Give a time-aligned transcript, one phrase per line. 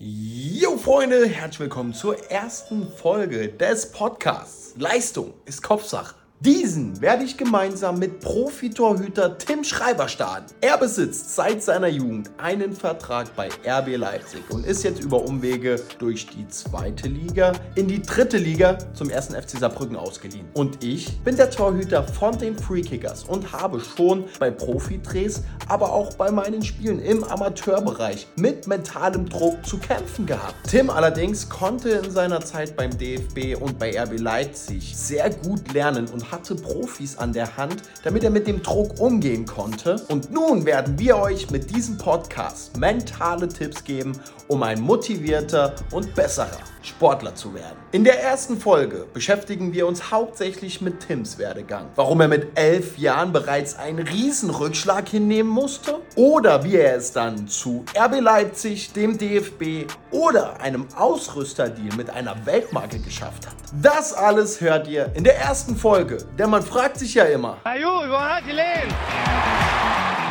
[0.00, 4.74] Jo Freunde, herzlich willkommen zur ersten Folge des Podcasts.
[4.76, 6.14] Leistung ist Kopfsache.
[6.40, 10.54] Diesen werde ich gemeinsam mit Profitorhüter Tim Schreiber starten.
[10.60, 15.82] Er besitzt seit seiner Jugend einen Vertrag bei RB Leipzig und ist jetzt über Umwege
[15.98, 20.46] durch die zweite Liga in die dritte Liga zum ersten FC Saarbrücken ausgeliehen.
[20.54, 26.14] Und ich bin der Torhüter von den Freekickers und habe schon bei Profidrehs, aber auch
[26.14, 30.54] bei meinen Spielen im Amateurbereich mit mentalem Druck zu kämpfen gehabt.
[30.68, 36.06] Tim allerdings konnte in seiner Zeit beim DFB und bei RB Leipzig sehr gut lernen
[36.06, 39.96] und hatte Profis an der Hand, damit er mit dem Druck umgehen konnte.
[40.08, 44.12] Und nun werden wir euch mit diesem Podcast mentale Tipps geben,
[44.48, 47.76] um ein motivierter und besserer Sportler zu werden.
[47.92, 51.86] In der ersten Folge beschäftigen wir uns hauptsächlich mit Tims Werdegang.
[51.94, 57.48] Warum er mit elf Jahren bereits einen Riesenrückschlag hinnehmen musste oder wie er es dann
[57.48, 63.54] zu RB Leipzig, dem DFB oder einem Ausrüsterdeal mit einer Weltmarke geschafft hat.
[63.82, 67.58] Das alles hört ihr in der ersten Folge, denn man fragt sich ja immer.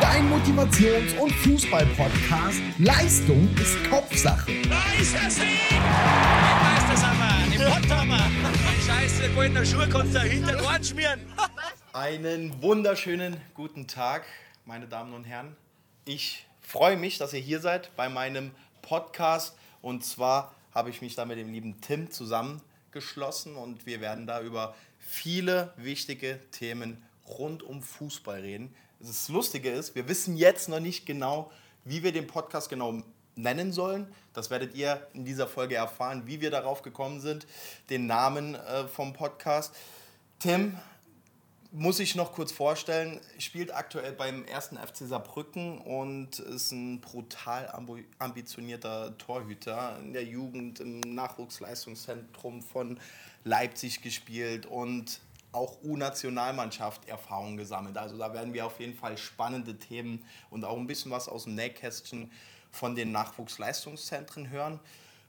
[0.00, 2.60] Dein Motivations- und Fußball-Podcast.
[2.78, 4.52] Leistung ist Kopfsache.
[4.68, 5.44] Da ist der Sieg!
[5.70, 5.82] Den
[6.62, 8.30] Meistersammer, den Potthammer.
[8.86, 11.20] Scheiße, goldene Schuhe kannst du hinter den Ohren schmieren.
[11.92, 14.24] Einen wunderschönen guten Tag,
[14.64, 15.56] meine Damen und Herren.
[16.04, 18.52] Ich freue mich, dass ihr hier seid bei meinem
[18.82, 19.56] Podcast.
[19.82, 24.42] Und zwar habe ich mich da mit dem lieben Tim zusammengeschlossen und wir werden da
[24.42, 28.74] über viele wichtige Themen rund um Fußball reden.
[29.00, 31.50] Das Lustige ist, wir wissen jetzt noch nicht genau,
[31.84, 33.02] wie wir den Podcast genau
[33.36, 34.12] nennen sollen.
[34.32, 37.46] Das werdet ihr in dieser Folge erfahren, wie wir darauf gekommen sind,
[37.90, 39.74] den Namen äh, vom Podcast.
[40.40, 40.76] Tim,
[41.70, 47.68] muss ich noch kurz vorstellen, spielt aktuell beim ersten FC Saarbrücken und ist ein brutal
[47.68, 49.98] ambi- ambitionierter Torhüter.
[50.00, 52.98] In der Jugend im Nachwuchsleistungszentrum von
[53.44, 55.20] Leipzig gespielt und
[55.52, 57.96] auch U-Nationalmannschaft Erfahrung gesammelt.
[57.96, 61.44] Also da werden wir auf jeden Fall spannende Themen und auch ein bisschen was aus
[61.44, 62.30] dem Nähkästchen
[62.70, 64.80] von den Nachwuchsleistungszentren hören.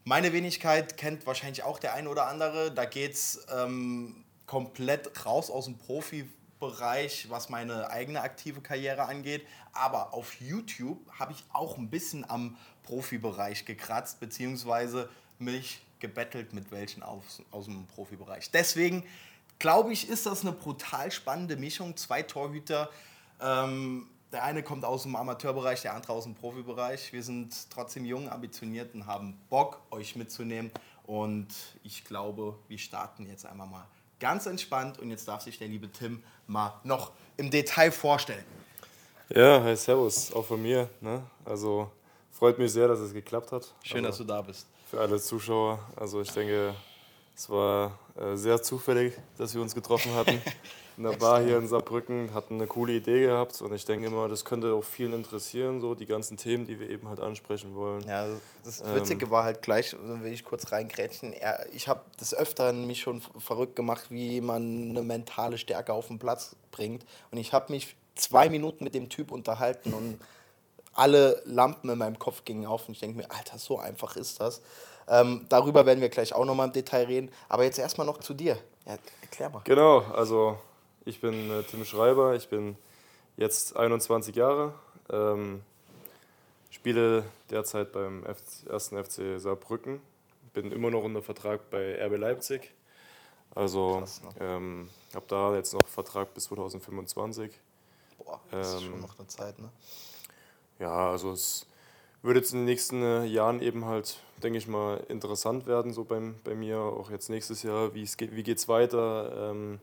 [0.04, 2.72] Meine Wenigkeit kennt wahrscheinlich auch der eine oder andere.
[2.72, 9.46] Da geht es ähm, komplett raus aus dem Profibereich, was meine eigene aktive Karriere angeht.
[9.72, 16.72] Aber auf YouTube habe ich auch ein bisschen am Profibereich gekratzt, beziehungsweise mich gebettelt mit
[16.72, 18.52] welchen aus, aus dem Profibereich.
[18.52, 19.04] Deswegen
[19.59, 21.96] glaube ich, ist das eine brutal spannende Mischung.
[21.97, 22.90] Zwei Torhüter.
[23.42, 27.12] Ähm, der eine kommt aus dem Amateurbereich, der andere aus dem Profibereich.
[27.14, 30.72] Wir sind trotzdem jung, ambitioniert und haben Bock, euch mitzunehmen.
[31.03, 31.48] Und
[31.84, 33.88] ich glaube, wir starten jetzt einmal mal
[34.19, 35.00] ganz entspannt.
[35.00, 38.46] Und jetzt darf sich der liebe Tim mal noch im Detail vorstellen.
[39.30, 40.90] Ja, hi, servus, auch von mir.
[41.02, 41.24] Ne?
[41.46, 41.92] Also
[42.31, 43.74] freut mich sehr, dass es geklappt hat.
[43.84, 44.68] Schön, also, dass du da bist.
[44.90, 45.80] Für alle Zuschauer.
[45.96, 46.75] Also ich denke,
[47.40, 50.42] es war äh, sehr zufällig, dass wir uns getroffen hatten.
[50.98, 54.28] In der Bar hier in Saarbrücken, hatten eine coole Idee gehabt und ich denke immer,
[54.28, 58.06] das könnte auch vielen interessieren, so die ganzen Themen, die wir eben halt ansprechen wollen.
[58.06, 58.28] Ja,
[58.66, 61.34] das Witzige war halt gleich, will ich kurz reingrätschen.
[61.72, 66.20] Ich habe des Öfteren mich schon verrückt gemacht, wie man eine mentale Stärke auf den
[66.20, 67.06] Platz bringt.
[67.32, 70.20] Und ich habe mich zwei Minuten mit dem Typ unterhalten und
[70.94, 74.42] alle Lampen in meinem Kopf gingen auf und ich denke mir, Alter, so einfach ist
[74.42, 74.62] das.
[75.09, 77.31] Ähm, darüber werden wir gleich auch nochmal im Detail reden.
[77.50, 78.58] Aber jetzt erstmal noch zu dir.
[78.86, 79.62] Ja, erklär mal.
[79.66, 80.58] Genau, also
[81.06, 82.78] ich bin äh, Tim Schreiber, ich bin
[83.38, 84.74] jetzt 21 Jahre,
[85.09, 85.62] ähm,
[86.69, 88.66] spiele derzeit beim 1.
[88.90, 90.02] FC Saarbrücken,
[90.53, 92.72] bin immer noch unter Vertrag bei RB Leipzig.
[93.56, 94.08] Also ne?
[94.40, 97.52] ähm, habe da jetzt noch Vertrag bis 2025.
[98.18, 99.69] Boah, das ist Ähm, schon noch eine Zeit, ne?
[100.78, 101.66] Ja, also es
[102.22, 106.03] wird jetzt in den nächsten äh, Jahren eben halt, denke ich mal, interessant werden, so
[106.03, 109.52] beim, bei mir, auch jetzt nächstes Jahr, wie es geht, wie geht's weiter.
[109.52, 109.80] Ähm,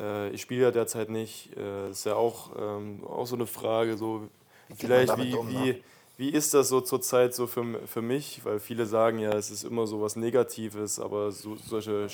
[0.00, 3.96] äh, ich spiele ja derzeit nicht, äh, ist ja auch, ähm, auch so eine Frage,
[3.96, 4.28] so
[4.76, 5.64] vielleicht damit wie, um, ne?
[5.64, 5.82] wie,
[6.18, 9.64] wie ist das so zurzeit so für, für mich, weil viele sagen ja, es ist
[9.64, 12.08] immer so was Negatives, aber so, solche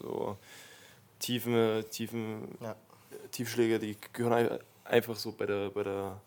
[0.00, 0.36] so
[1.18, 2.76] tiefen, tiefen Ja.
[3.32, 6.20] Tiefschläge, die gehören ein- einfach so bei der, bei der,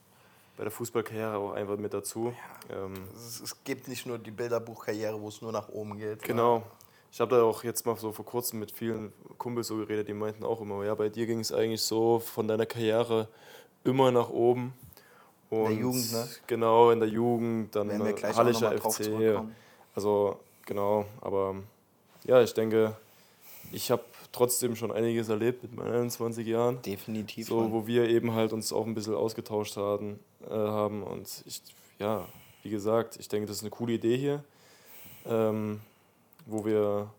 [0.58, 2.34] bei der Fußballkarriere auch einfach mit dazu.
[2.70, 6.24] Ähm, Es, gibt nicht nur die Bilderbuchkarriere, wo es nur nach oben geht.
[6.24, 6.64] genau.
[7.12, 10.16] Ich habe da auch jetzt mal so vor kurzem mit vielen Kumpels so geredet, die
[10.16, 13.28] meinten auch immer, ja, bei dir ging es eigentlich so von deiner Karriere
[13.84, 14.74] immer nach oben.
[15.52, 16.28] Und der Jugend, ne?
[16.48, 19.46] Genau, in der Jugend, dann Werden wir gleich auch Hallischer FC.
[19.94, 21.58] Also, genau, aber
[22.26, 22.98] ja, ich denke,
[23.72, 24.04] ich habe
[24.34, 26.82] trotzdem schon einiges erlebt mit meinen 21 Jahren.
[26.82, 27.48] Definitiv.
[27.48, 31.62] So, wo wir eben halt uns auch ein bisschen ausgetauscht haben, äh, haben und ich,
[32.00, 32.28] ja,
[32.64, 34.44] wie gesagt, ich denke, das ist eine coole Idee hier,
[35.26, 35.80] ähm,
[36.46, 37.10] wo wir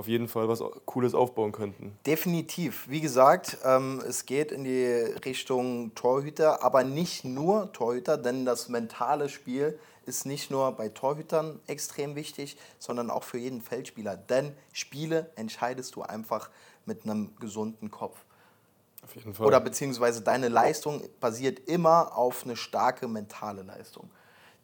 [0.00, 1.96] auf jeden Fall was Cooles aufbauen könnten.
[2.06, 2.88] Definitiv.
[2.88, 4.86] Wie gesagt, ähm, es geht in die
[5.26, 11.60] Richtung Torhüter, aber nicht nur Torhüter, denn das mentale Spiel ist nicht nur bei Torhütern
[11.66, 14.16] extrem wichtig, sondern auch für jeden Feldspieler.
[14.16, 16.48] Denn Spiele entscheidest du einfach
[16.86, 18.16] mit einem gesunden Kopf.
[19.04, 19.46] Auf jeden Fall.
[19.46, 24.08] Oder beziehungsweise deine Leistung basiert immer auf eine starke mentale Leistung.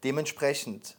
[0.03, 0.97] Dementsprechend,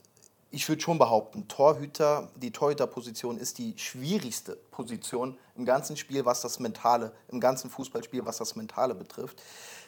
[0.52, 6.42] ich würde schon behaupten, Torhüter, die Torhüterposition ist die schwierigste Position im ganzen Spiel, was
[6.42, 9.42] das Mentale, im ganzen Fußballspiel, was das Mentale betrifft.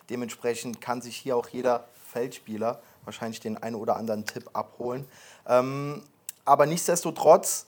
[0.09, 5.05] Dementsprechend kann sich hier auch jeder Feldspieler wahrscheinlich den einen oder anderen Tipp abholen.
[5.47, 6.03] Ähm,
[6.45, 7.65] aber nichtsdestotrotz,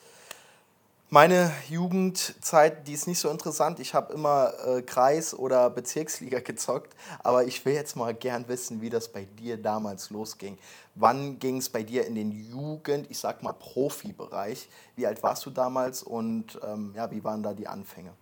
[1.11, 3.81] meine Jugendzeit, die ist nicht so interessant.
[3.81, 8.81] Ich habe immer äh, Kreis- oder Bezirksliga gezockt, aber ich will jetzt mal gern wissen,
[8.81, 10.57] wie das bei dir damals losging.
[10.95, 14.69] Wann ging es bei dir in den Jugend, ich sag mal Profibereich?
[14.95, 18.13] Wie alt warst du damals und ähm, ja, wie waren da die Anfänge?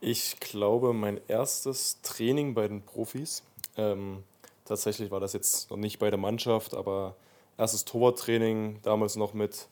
[0.00, 3.42] Ich glaube, mein erstes Training bei den Profis,
[3.76, 4.22] ähm,
[4.64, 7.14] tatsächlich war das jetzt noch nicht bei der Mannschaft, aber
[7.58, 9.68] erstes Torwarttraining, damals noch mit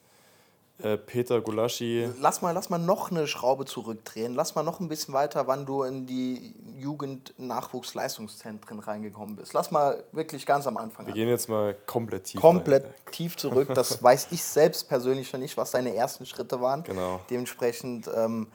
[1.06, 2.08] Peter Gulaschi.
[2.20, 4.34] Lass mal, lass mal noch eine Schraube zurückdrehen.
[4.34, 9.54] Lass mal noch ein bisschen weiter, wann du in die Jugend-Nachwuchsleistungszentren reingekommen bist.
[9.54, 11.18] Lass mal wirklich ganz am Anfang Wir an.
[11.18, 12.40] gehen jetzt mal komplett tief.
[12.40, 12.92] Komplett rein.
[13.10, 13.70] tief zurück.
[13.74, 16.82] Das weiß ich selbst persönlich schon nicht, was deine ersten Schritte waren.
[16.82, 17.20] Genau.
[17.30, 18.48] Dementsprechend ähm,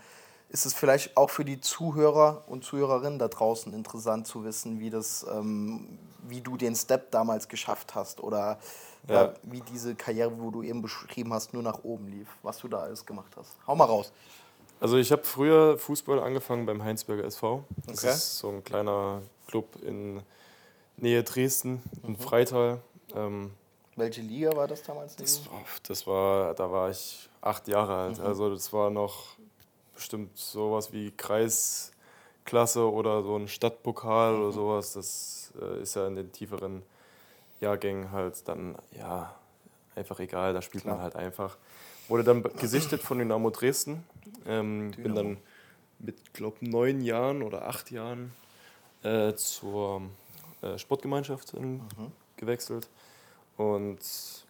[0.50, 4.90] ist es vielleicht auch für die Zuhörer und Zuhörerinnen da draußen interessant zu wissen, wie,
[4.90, 5.98] das, ähm,
[6.28, 8.60] wie du den Step damals geschafft hast oder
[9.08, 9.34] ja.
[9.44, 12.80] Wie diese Karriere, wo du eben beschrieben hast, nur nach oben lief, was du da
[12.80, 13.52] alles gemacht hast.
[13.68, 14.12] Hau mal raus.
[14.80, 17.64] Also ich habe früher Fußball angefangen beim Heinsberger SV.
[17.88, 18.14] Das Okay.
[18.14, 20.22] ist so ein kleiner Club in
[20.98, 22.18] Nähe Dresden, in Mhm.
[22.18, 22.82] Freital.
[23.16, 23.52] Ähm,
[23.96, 25.16] Welche Liga war das damals?
[25.18, 25.42] das,
[25.88, 28.20] das war, da war ich acht Jahre alt.
[28.20, 28.26] Mhm.
[28.26, 29.36] Also das war noch
[29.94, 34.42] bestimmt sowas wie Kreisklasse oder so ein Stadtpokal Mhm.
[34.42, 34.94] oder sowas.
[34.94, 36.84] Das äh, ist ja in den tieferen
[37.62, 39.34] Jahrgängen halt dann ja
[39.96, 40.54] einfach egal.
[40.54, 41.04] Da spielt man Klar.
[41.04, 41.58] halt einfach.
[42.08, 44.04] Wurde dann gesichtet von Dynamo Dresden.
[44.46, 45.16] Ähm, bin Dynamo.
[45.16, 45.38] dann
[46.00, 48.34] mit, glaube neun Jahren oder acht Jahren
[49.04, 50.02] äh, zur
[50.62, 52.12] äh, Sportgemeinschaft Mhm.
[52.38, 52.90] gewechselt.
[53.58, 54.00] Und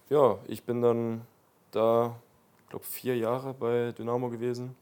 [0.10, 1.22] ja, ich bin dann
[1.72, 2.16] da,
[2.70, 4.76] glaube vier Jahre bei Dynamo gewesen,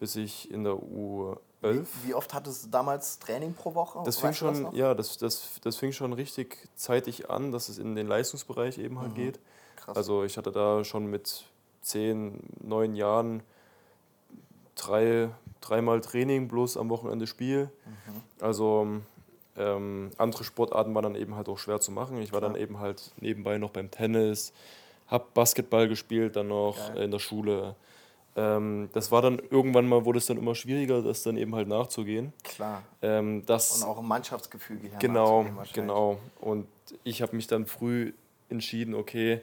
[0.00, 1.38] bis ich in der U11.
[1.62, 4.00] Wie, wie oft hattest du damals Training pro Woche?
[4.04, 4.72] Das fing Weißt du das schon, noch?
[4.72, 8.98] ja, das, das, das fing schon richtig zeitig an, dass es in den Leistungsbereich eben
[9.00, 9.40] halt geht.
[9.76, 9.96] Krass.
[9.96, 11.44] Also ich hatte da schon mit
[11.82, 13.42] zehn, neun Jahren
[14.74, 15.28] drei,
[15.60, 17.70] dreimal Training, bloß am Wochenende Spiel.
[17.84, 18.22] Mhm.
[18.40, 18.86] Also
[19.56, 22.20] ähm, andere Sportarten waren dann eben halt auch schwer zu machen.
[22.22, 22.52] Ich war Klar.
[22.52, 24.52] dann eben halt nebenbei noch beim Tennis,
[25.08, 27.04] hab Basketball gespielt dann noch Geil.
[27.04, 27.74] in der Schule.
[28.36, 31.68] Ähm, das war dann irgendwann mal, wurde es dann immer schwieriger, das dann eben halt
[31.68, 32.32] nachzugehen.
[32.42, 32.82] Klar.
[33.02, 34.98] Ähm, das, Und auch im Mannschaftsgefüge her.
[34.98, 36.18] Genau, genau.
[36.40, 36.66] Und
[37.04, 38.12] ich habe mich dann früh
[38.48, 39.40] entschieden, okay,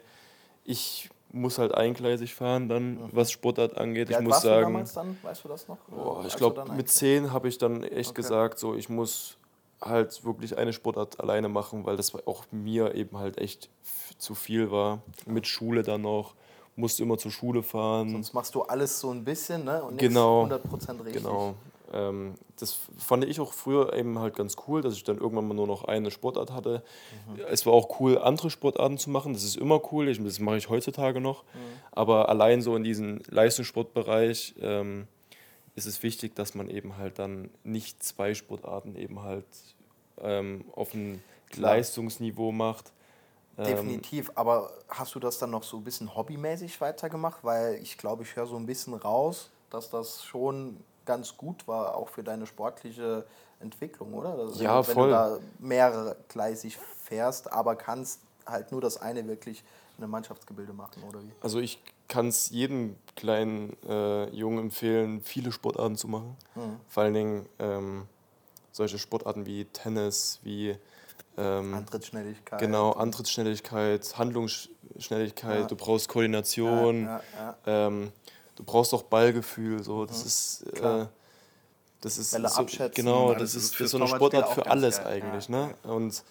[0.64, 4.08] ich muss halt eingleisig fahren dann, was Sportart angeht.
[4.08, 5.18] Wie ich alt muss warst du sagen, damals dann?
[5.22, 5.78] Weißt du das noch?
[5.90, 8.22] boah, ich du glaube mit zehn habe ich dann echt Okay.
[8.22, 9.38] gesagt, so ich muss
[9.82, 13.70] halt wirklich eine Sportart alleine machen, weil das auch mir eben halt echt
[14.18, 15.02] zu viel war.
[15.26, 16.36] Mit Schule dann noch,
[16.78, 18.12] musste immer zur Schule fahren.
[18.12, 19.84] Sonst machst du alles so ein bisschen, ne?
[19.84, 20.46] Und Genau.
[20.46, 21.24] 100% richtig.
[21.24, 21.56] Genau.
[21.94, 25.54] Ähm, das fand ich auch früher eben halt ganz cool, dass ich dann irgendwann mal
[25.54, 26.84] nur noch eine Sportart hatte.
[27.30, 27.42] Mhm.
[27.50, 29.34] Es war auch cool, andere Sportarten zu machen.
[29.34, 30.08] Das ist immer cool.
[30.10, 31.44] Ich, das mache ich heutzutage noch.
[31.44, 31.58] Mhm.
[31.92, 35.08] Aber allein so in diesem Leistungssportbereich ähm,
[35.76, 39.46] ist es wichtig, dass man eben halt dann nicht zwei Sportarten eben halt
[40.22, 41.76] ähm, auf ein Klar.
[41.76, 42.92] Leistungsniveau macht.
[43.58, 47.44] Ähm, Definitiv, aber hast du das dann noch so ein bisschen hobbymäßig weitergemacht?
[47.44, 51.96] Weil ich glaube, ich höre so ein bisschen raus, dass das schon ganz gut war,
[51.96, 53.26] auch für deine sportliche
[53.60, 54.34] Entwicklung, oder?
[54.34, 55.08] Also Ja, wenn voll.
[55.08, 59.64] du da mehrgleisig fährst, aber kannst halt nur das eine wirklich
[59.98, 61.32] in einem Mannschaftsgebilde machen, oder wie?
[61.42, 66.38] Also ich kann es jedem kleinen äh, Jungen empfehlen, viele Sportarten zu machen.
[66.56, 66.80] Mhm.
[66.88, 68.08] Vor allen Dingen ähm,
[68.72, 70.78] solche Sportarten wie Tennis, wie
[71.38, 72.60] ähm, Antrittsschnelligkeit.
[72.60, 75.62] genau Antrittsschnelligkeit, Handlungsschnelligkeit.
[75.62, 75.68] Ja.
[75.68, 77.04] Du brauchst Koordination.
[77.06, 77.56] Ja, ja,
[77.88, 78.12] Ähm,
[78.56, 79.84] du brauchst auch Ballgefühl.
[79.84, 80.72] So, das ist Mhm.
[80.72, 81.02] Klar.
[81.04, 81.06] äh,
[82.02, 85.22] das ist Bälle so, abschätzen genau, das ist, ist so eine Sportart für alles geil.
[85.24, 85.48] eigentlich.
[85.50, 85.76] Ja, Ne?
[85.84, 86.24] Und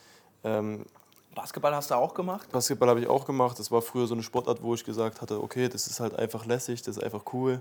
[0.44, 0.86] ähm,
[1.34, 2.50] Basketball hast du auch gemacht?
[2.50, 3.58] Basketball habe ich auch gemacht.
[3.58, 6.46] Das war früher so eine Sportart, wo ich gesagt hatte, okay, das ist halt einfach
[6.46, 7.60] lässig, das ist einfach cool.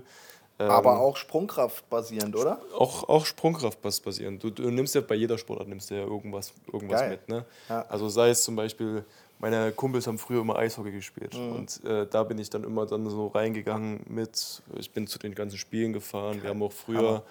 [0.58, 2.60] Ähm, Aber auch Sprungkraft basierend, oder?
[2.78, 4.42] auch, auch Sprungkraft basierend.
[4.42, 7.10] Du, du nimmst ja bei jeder Sportart nimmst du ja irgendwas, irgendwas Geil.
[7.10, 7.28] mit.
[7.28, 7.44] Ne?
[7.68, 7.84] Ja.
[7.88, 9.04] Also sei es zum Beispiel
[9.38, 11.34] meine Kumpels haben früher immer Eishockey gespielt.
[11.34, 11.52] Mhm.
[11.52, 14.62] Und äh, da bin ich dann immer dann so reingegangen mit.
[14.78, 16.42] Ich bin zu den ganzen Spielen gefahren.
[16.42, 17.22] Wir haben auch früher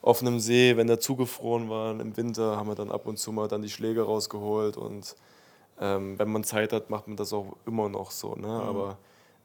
[0.00, 3.32] auf einem See, wenn der zugefroren war im Winter, haben wir dann ab und zu
[3.32, 4.76] mal dann die Schläger rausgeholt.
[4.76, 5.16] Und
[5.80, 8.36] ähm, wenn man Zeit hat, macht man das auch immer noch so.
[8.36, 8.48] Ne?
[8.48, 8.96] Aber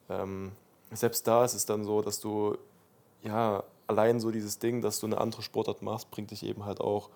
[0.09, 0.51] ähm,
[0.91, 2.55] selbst da ist es dann so, dass du,
[3.23, 6.79] ja, allein so dieses Ding, dass du eine andere Sportart machst, bringt dich eben halt
[6.81, 7.09] auch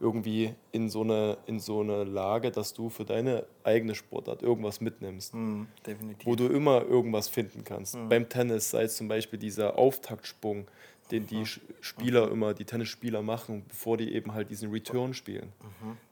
[0.00, 4.80] irgendwie in so eine, in so eine Lage, dass du für deine eigene Sportart irgendwas
[4.80, 6.26] mitnimmst, Mhm, definitiv.
[6.26, 7.96] wo du immer irgendwas finden kannst.
[8.08, 10.66] Beim Tennis sei es zum Beispiel dieser Auftaktsprung,
[11.12, 15.52] den die Sch- Spieler immer, die Tennisspieler machen, bevor die eben halt diesen Return spielen.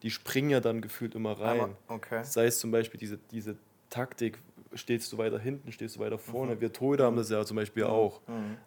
[0.02, 1.74] Die springen ja dann gefühlt immer rein.
[1.88, 2.22] Okay.
[2.22, 3.56] Sei es zum Beispiel diese, diese
[3.88, 4.38] Taktik,
[4.74, 6.60] stehst du weiter hinten, stehst du weiter vorne.
[6.60, 8.20] Wir Torhüter haben das ja zum Beispiel auch.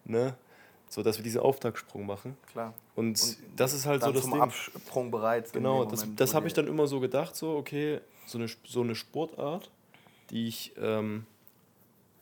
[0.03, 0.35] Ne?
[0.93, 2.37] So, dass wir diesen Auftaktsprung machen.
[2.51, 2.75] Klar.
[2.95, 4.41] Und, das ist halt so das zum Ding.
[4.41, 5.51] Absprung bereit.
[5.51, 8.81] Genau, das, Moment, das habe ich dann immer so gedacht, so, okay, so eine, so
[8.81, 9.71] eine Sportart,
[10.29, 11.25] die ich ähm,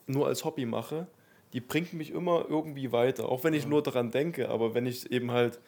[0.07, 1.07] nur als Hobby mache,
[1.51, 3.27] die bringt mich immer irgendwie weiter.
[3.27, 5.59] Auch wenn ich nur daran denke, aber wenn ich eben halt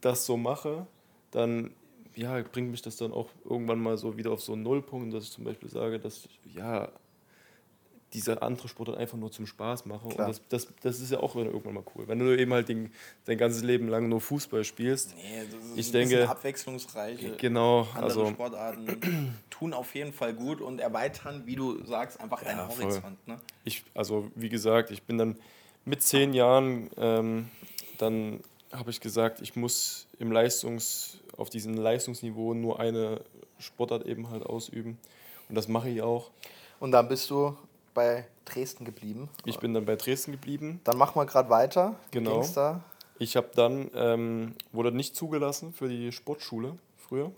[0.00, 0.88] das so mache,
[1.30, 1.70] dann
[2.16, 5.22] ja, bringt mich das dann auch irgendwann mal so wieder auf so einen Nullpunkt, dass
[5.22, 6.88] ich zum Beispiel sage, dass ich, ja,
[8.16, 10.08] diese andere Sportart einfach nur zum Spaß mache.
[10.08, 10.26] Klar.
[10.28, 12.08] Und das, das, das ist ja auch irgendwann mal cool.
[12.08, 12.90] Wenn du eben halt den,
[13.26, 17.36] dein ganzes Leben lang nur Fußball spielst, Nee, das ist Ich ein denke- bisschen abwechslungsreiche.
[17.36, 22.42] genau, Andere also Sportarten tun auf jeden Fall gut und erweitern, wie du sagst, einfach
[22.42, 22.84] deinen Ja, voll.
[22.86, 23.28] Horizont.
[23.28, 23.38] Ne?
[23.64, 25.36] ich, also wie gesagt, ich bin dann
[25.84, 27.48] mit zehn Jahren, ähm,
[27.98, 28.40] dann
[28.72, 33.20] habe ich gesagt, ich muss im Leistungs, auf diesem Leistungsniveau nur eine
[33.58, 34.98] Sportart eben halt ausüben.
[35.48, 36.30] Und das mache ich auch.
[36.80, 37.56] Und dann bist du
[37.96, 39.28] bei Dresden geblieben.
[39.44, 40.80] Ich bin dann bei Dresden geblieben.
[40.84, 41.96] Dann machen wir gerade weiter.
[42.12, 42.34] Genau.
[42.34, 42.84] ging's da?
[43.18, 47.32] Ich habe dann, ähm, wurde nicht zugelassen für die Sportschule früher.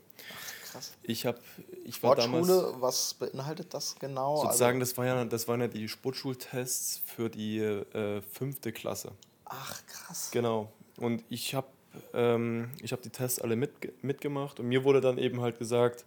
[0.70, 0.94] Krass.
[1.02, 1.38] Ich habe,
[1.84, 4.42] ich war damals Sportschule, was beinhaltet das genau?
[4.42, 9.12] sozusagen, Also, das, war ja, das waren ja die Sportschultests für die äh, fünfte Klasse.
[9.46, 10.30] ach, krass.
[10.32, 10.70] Genau.
[10.98, 11.68] Und ich habe
[12.12, 16.04] ähm, ich hab die Tests alle mitge mitgemacht und mir wurde dann eben halt gesagt,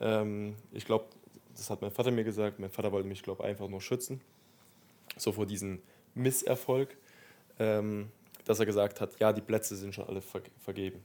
[0.00, 1.06] ähm, ich glaube,
[1.56, 4.20] das hat mein Vater mir gesagt, mein Vater wollte mich, glaube einfach nur schützen,
[5.16, 5.80] so vor diesem
[6.14, 6.96] Misserfolg,
[7.58, 8.10] ähm,
[8.44, 11.02] dass er gesagt hat, ja, die Plätze sind schon alle ver vergeben.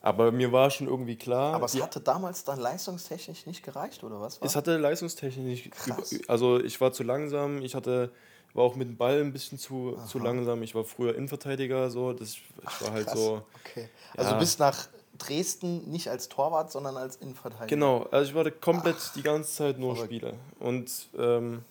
[0.00, 4.20] Aber mir war schon irgendwie klar, Aber es hatte damals dann leistungstechnisch nicht gereicht, oder
[4.20, 4.38] was?
[4.40, 5.70] es hatte leistungstechnisch nicht.
[5.72, 6.14] Krass.
[6.28, 8.12] Also ich war zu langsam, ich hatte,
[8.54, 10.62] war auch mit dem Ball ein bisschen zu, zu langsam.
[10.62, 12.12] Ich war früher Innenverteidiger, so.
[12.12, 12.44] Das, ich
[12.80, 13.18] war halt Krass.
[13.18, 13.42] so.
[13.64, 13.88] Okay.
[14.16, 14.38] Also Ja.
[14.38, 17.66] bist nach Dresden nicht als Torwart, sondern als Innenverteidiger.
[17.66, 20.14] Genau, also ich war da komplett die ganze Zeit nur verrückt.
[20.14, 20.34] Spieler.
[20.58, 21.64] Und ähm,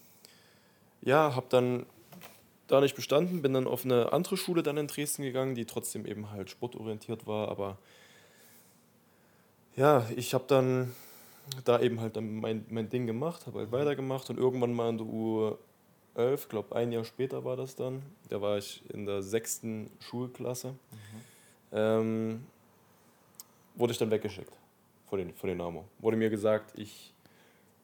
[1.01, 1.85] ja, habe dann
[2.67, 6.05] da nicht bestanden, bin dann auf eine andere Schule dann in Dresden gegangen, die trotzdem
[6.05, 7.77] eben halt sportorientiert war, aber
[9.75, 10.93] ja, ich habe dann
[11.63, 14.97] da eben halt dann mein, mein Ding gemacht, habe halt weitergemacht und irgendwann mal in
[14.97, 19.89] der U11, glaube ein Jahr später war das dann, da war ich in der sechsten
[19.99, 20.73] Schulklasse,
[21.71, 22.45] ähm,
[23.77, 24.53] wurde ich dann weggeschickt
[25.09, 25.85] von den, von den Dynamo.
[25.99, 27.13] Wurde mir gesagt, ich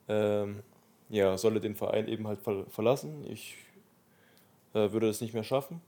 [0.07, 0.63] ähm,
[1.09, 3.25] ja, solle den Verein eben halt ver verlassen.
[3.29, 3.55] Ich
[4.73, 5.81] äh, würde das nicht mehr schaffen.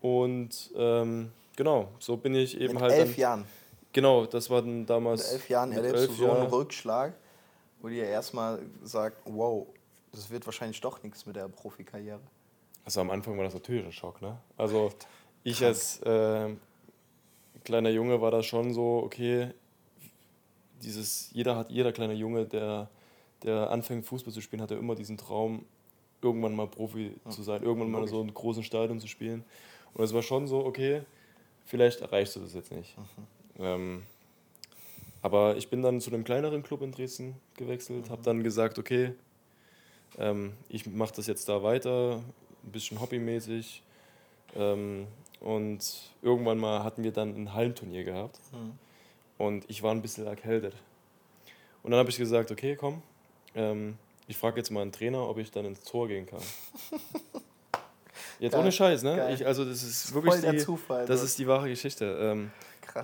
[0.00, 3.44] Und ähm, genau, so bin ich eben Mit halt elf dann, Jahren.
[3.92, 5.24] Genau, das war dann damals.
[5.24, 6.46] Mit elf Jahren mit erlebst du elf so einen.
[6.46, 7.14] Rückschlag,
[7.80, 9.66] wo dir erstmal sagt, wow,
[10.12, 12.20] das wird wahrscheinlich doch nichts mit der Profikarriere.
[12.84, 14.38] Also am Anfang war das natürlich ein Schock, ne?
[14.56, 14.90] Also
[15.44, 16.48] ich als äh,
[17.64, 19.50] kleiner Junge war das schon so, okay,
[20.82, 22.88] dieses, jeder hat, jeder kleine Junge, der,
[23.42, 25.64] der anfängt Fußball zu spielen, hat ja immer diesen Traum,
[26.20, 29.44] irgendwann mal Profi zu sein, irgendwann mal in so einem großen Stadion zu spielen.
[29.94, 31.02] Und es war schon so, okay,
[31.64, 32.94] vielleicht erreichst du das jetzt nicht.
[33.58, 34.04] Ähm,
[35.20, 39.14] aber ich bin dann zu einem kleineren Club in Dresden gewechselt, habe dann gesagt, okay,
[40.18, 42.22] ähm, ich mache das jetzt da weiter,
[42.64, 43.82] ein bisschen hobbymäßig.
[44.56, 45.06] Ähm,
[45.42, 45.80] und
[46.22, 48.38] irgendwann mal hatten wir dann ein Hallenturnier gehabt.
[49.38, 50.74] Und ich war ein bisschen erkältet.
[51.82, 53.02] Und dann habe ich gesagt, okay, komm,
[53.54, 56.40] ähm, ich frage jetzt mal einen Trainer, ob ich dann ins Tor gehen kann.
[58.38, 58.60] Jetzt Geil.
[58.60, 59.32] ohne Scheiß, ne?
[59.32, 61.26] Ich, also das ist wirklich voll der die, Zufall, das so.
[61.26, 62.18] ist die wahre Geschichte.
[62.20, 62.50] Ähm,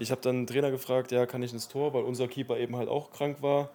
[0.01, 2.77] ich habe dann einen Trainer gefragt, ja, kann ich ins Tor, weil unser Keeper eben
[2.77, 3.71] halt auch krank war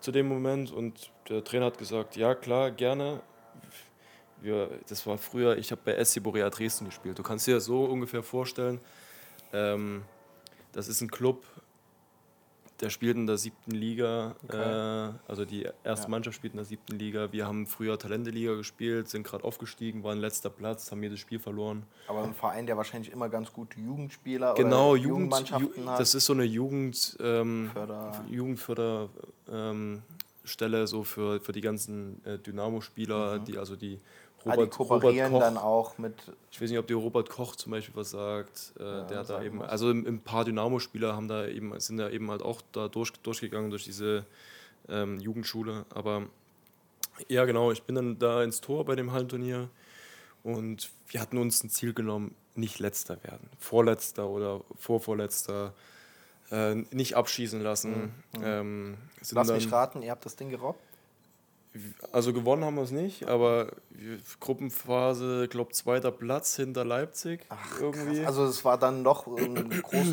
[0.00, 0.72] zu dem Moment.
[0.72, 3.20] Und der Trainer hat gesagt, ja, klar, gerne.
[4.46, 7.18] Wir, das war früher, ich habe bei SC Borea Dresden gespielt.
[7.18, 8.80] Du kannst dir das so ungefähr vorstellen.
[9.52, 10.02] Ähm,
[10.70, 11.42] das ist ein Club,
[12.78, 14.36] der spielt in der siebten Liga.
[14.48, 17.32] Äh, also die erste Mannschaft spielt in der siebten Liga.
[17.32, 21.82] Wir haben früher Talente-Liga gespielt, sind gerade aufgestiegen, waren letzter Platz, haben jedes Spiel verloren.
[22.06, 25.98] Aber ein Verein, der wahrscheinlich immer ganz gute Jugendspieler Genau, oder Jugend, Jugendmannschaften Ju hat.
[25.98, 29.08] das ist so eine Jugend, ähm, Förder- Jugendförder,
[29.50, 30.02] ähm,
[30.84, 33.98] so für, für die ganzen äh, Dynamo-Spieler, die also die
[34.46, 34.52] Mhm.
[34.52, 36.14] Ah, die kooperieren dann auch mit.
[36.50, 38.72] ich weiß nicht, ob dir Robert Koch zum Beispiel was sagt.
[38.78, 39.68] Äh, der hat da eben, was.
[39.68, 43.10] also ein, ein paar Dynamo-Spieler haben da eben, sind da eben halt auch da durch,
[43.12, 44.24] durchgegangen durch diese
[44.88, 45.84] ähm, Jugendschule.
[45.90, 46.22] Aber
[47.28, 49.68] ja, genau, ich bin dann da ins Tor bei dem Hallenturnier
[50.44, 53.50] und wir hatten uns ein Ziel genommen, nicht letzter werden.
[53.58, 55.74] Vorletzter oder vorvorletzter.
[56.52, 58.14] Äh, nicht abschießen lassen.
[58.40, 60.80] Ähm, sind Lass dann- mich raten, ihr habt das Ding gerobbt?
[62.12, 63.72] Also gewonnen haben wir es nicht, aber
[64.40, 67.40] Gruppenphase, glaube zweiter Platz hinter Leipzig
[67.80, 68.24] irgendwie.
[68.24, 70.06] Also es war dann doch ein groß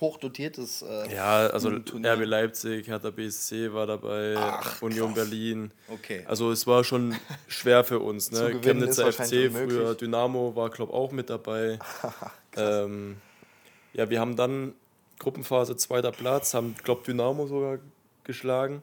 [0.00, 0.82] hochdotiertes.
[0.82, 2.14] Äh, ja, also Turnier.
[2.14, 4.36] RB Leipzig, Hertha BSC war dabei,
[4.80, 5.72] Union Berlin.
[5.88, 6.24] Okay.
[6.26, 7.16] Also es war schon
[7.48, 8.30] schwer für uns.
[8.30, 8.58] Ne?
[8.60, 9.94] Chemnitzer FC früher.
[9.94, 11.78] Dynamo war glaube auch mit dabei.
[12.56, 13.16] ähm,
[13.92, 14.74] ja, wir haben dann
[15.18, 17.78] Gruppenphase zweiter Platz, haben glaube Dynamo sogar
[18.24, 18.82] geschlagen.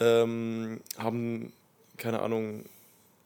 [0.00, 1.52] Ähm, haben,
[1.96, 2.64] keine Ahnung,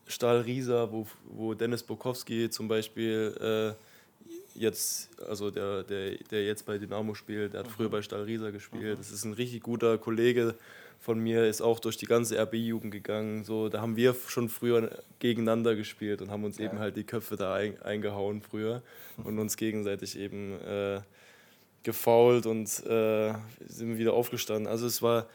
[0.07, 6.67] Stahl Riesa, wo, wo Dennis Bokowski zum Beispiel äh, jetzt, also der, der, der jetzt
[6.67, 8.99] bei Dynamo spielt, der hat früher bei Stahl Riesa gespielt.
[8.99, 10.55] Das ist ein richtig guter Kollege
[11.01, 13.45] von mir, ist auch durch die ganze RB-Jugend gegangen.
[13.45, 17.37] So, da haben wir schon früher gegeneinander gespielt und haben uns eben halt die Köpfe
[17.37, 18.83] da ein, eingehauen früher
[19.23, 21.01] und uns gegenseitig eben äh,
[21.83, 23.33] gefault und äh,
[23.67, 24.67] sind wieder aufgestanden.
[24.67, 25.27] Also es war,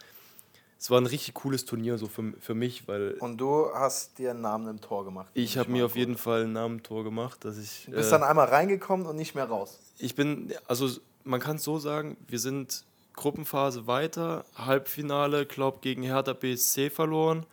[0.80, 4.32] es war ein richtig cooles Turnier so für, für mich, weil Und du hast dir
[4.32, 5.28] einen Namen im Tor gemacht.
[5.34, 7.86] ich habe mir auf jeden Fall ein Namentor gemacht, dass ich.
[7.86, 9.80] Du bist äh, dann einmal reingekommen und nicht mehr raus.
[9.98, 10.90] ich bin, also
[11.24, 12.84] man kann es so sagen, wir sind
[13.16, 17.46] Gruppenphase weiter, Halbfinale, glaube gegen Hertha BSC verloren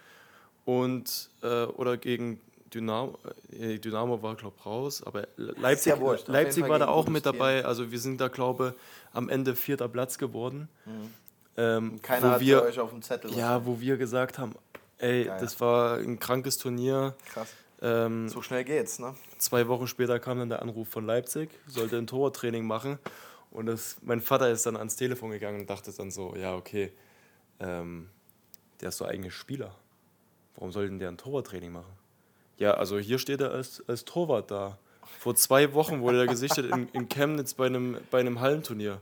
[0.64, 2.40] und äh, oder gegen
[2.72, 3.18] Dynamo,
[3.52, 7.64] äh, Dynamo war glaube ich raus, aber Leipzig, ja Leipzig war da auch mit dabei,
[7.64, 8.74] also wir sind da glaube
[9.12, 10.68] am Ende vierter Platz geworden.
[11.56, 12.00] Ähm.
[12.02, 13.32] Keiner hat wir, euch auf dem Zettel.
[13.34, 14.54] ja, wo wir gesagt haben,
[14.98, 15.38] ey, Geil.
[15.40, 17.14] das war ein krankes Turnier.
[17.32, 17.48] Krass.
[17.82, 19.14] Ähm, So schnell geht's, ne?
[19.38, 22.98] Zwei Wochen später kam dann der Anruf von Leipzig, sollte ein Torwarttraining machen.
[23.50, 26.92] Und das, mein Vater ist dann ans Telefon gegangen und dachte dann so, ja, okay,
[27.58, 28.08] ähm,
[28.80, 29.74] der ist doch eigentlich Spieler.
[30.54, 31.92] Warum soll denn der ein Torwarttraining machen?
[32.58, 34.78] Ja, also hier steht er als, als Torwart da.
[35.18, 39.00] Vor zwei Wochen wurde er gesichtet in, in Chemnitz bei einem, bei einem Hallenturnier.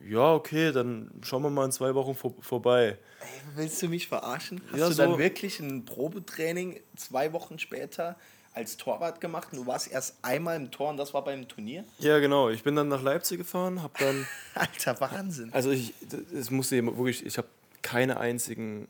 [0.00, 2.96] Ja, okay, dann schauen wir mal in zwei Wochen vor, vorbei.
[3.20, 4.60] Ey, willst du mich verarschen?
[4.70, 8.16] Hast Ja, du dann so- wirklich ein Probetraining zwei Wochen später
[8.54, 11.84] als Torwart gemacht und du warst erst einmal im Tor und das war beim Turnier?
[11.98, 12.48] Ja, genau.
[12.48, 15.52] Ich bin dann nach Leipzig gefahren, habe dann Alter, Wahnsinn.
[15.52, 15.92] Also ich,
[16.34, 17.48] es musste wirklich, ich habe
[17.82, 18.88] keine einzigen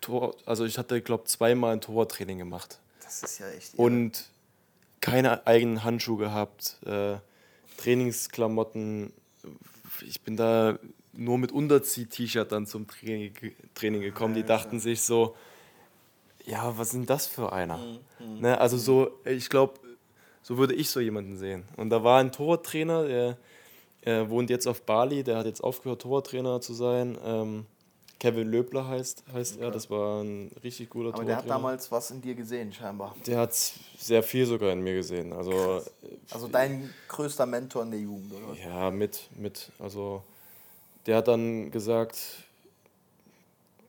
[0.00, 3.74] Tor, also ich hatte, glaube zweimal ein Tortraining gemacht Das ist ja echt.
[3.76, 4.26] und
[5.00, 7.16] keine eigenen Handschuhe gehabt, äh,
[7.78, 9.12] Trainingsklamotten.
[10.02, 10.78] Ich bin da
[11.12, 13.32] nur mit Unterzieh-T-Shirt dann zum Training,
[13.74, 14.34] Training gekommen.
[14.34, 15.36] Die dachten sich so,
[16.44, 17.78] ja, was denn das für einer?
[18.40, 19.74] Ne, also so, ich glaube,
[20.42, 21.64] so würde ich so jemanden sehen.
[21.76, 23.38] Und da war ein Tortrainer, der
[24.02, 27.16] äh, wohnt jetzt auf Bali, der hat jetzt aufgehört, Tortrainer zu sein.
[27.24, 27.66] Ähm,
[28.24, 32.10] Kevin Löbler heißt, heißt er, das war ein richtig guter Aber der hat damals was
[32.10, 33.14] in dir gesehen, scheinbar.
[33.26, 33.52] Der hat
[33.98, 35.34] sehr viel sogar in mir gesehen.
[35.34, 35.82] Also
[36.30, 38.58] Also dein größter Mentor in der Jugend, oder?
[38.58, 39.70] ja, mit, mit.
[39.78, 40.22] Also
[41.04, 42.18] der hat dann gesagt,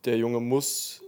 [0.04, 1.02] der Junge muss,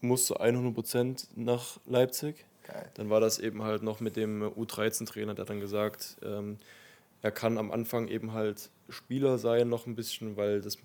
[0.00, 2.44] muss zu 100% nach Leipzig.
[2.66, 2.90] Geil.
[2.94, 6.58] Dann war das eben halt noch mit dem U13-Trainer, der hat dann gesagt, ähm,
[7.22, 10.78] er kann am Anfang eben halt Spieler sein noch ein bisschen, weil das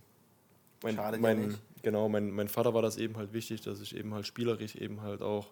[0.84, 3.96] mein, Schadet ja mein, genau, mein, mein Vater war das eben halt wichtig, dass ich
[3.96, 5.48] eben halt spielerisch eben halt auch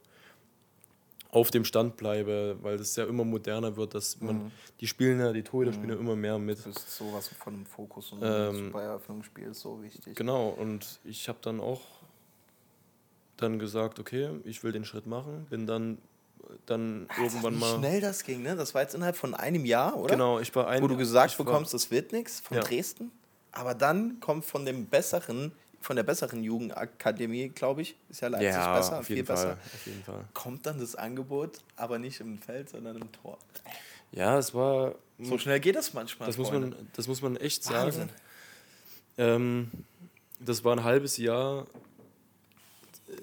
[1.30, 4.52] auf dem Stand bleibe, weil das ja immer moderner wird, dass man, Mhm.
[4.80, 6.60] die spielen ja, die Torhüter spielen ja immer mehr mit.
[6.60, 10.16] Das ist sowas von einem Fokus und Ähm, bei Eröffnungsspiel ist so wichtig.
[10.16, 11.82] Genau, und ich habe dann auch
[13.36, 15.98] dann gesagt, okay, ich will den Schritt machen, bin dann,
[16.66, 17.78] dann irgendwann Wie mal...
[17.78, 18.56] schnell das ging, ne?
[18.56, 20.14] Das war jetzt innerhalb von einem Jahr, oder?
[20.16, 22.64] Genau, ich war ein Wo du gesagt bekommst, das wird nichts von Ja.
[22.64, 23.12] Dresden.
[23.52, 28.50] Aber dann kommt von dem besseren, von der besseren Jugendakademie, glaube ich, ist ja Leipzig
[28.50, 29.44] ja, besser, viel besser.
[29.44, 30.26] Fall, auf jeden Fall.
[30.34, 33.38] Kommt dann das Angebot, aber nicht im Feld, sondern im Tor.
[34.12, 34.96] Ja, es war.
[35.20, 36.28] So schnell geht das manchmal.
[36.28, 38.08] das muss man, das muss man echt Wahnsinn.
[38.08, 38.12] sagen.
[39.18, 39.72] Ähm,
[40.40, 41.66] das war ein halbes Jahr.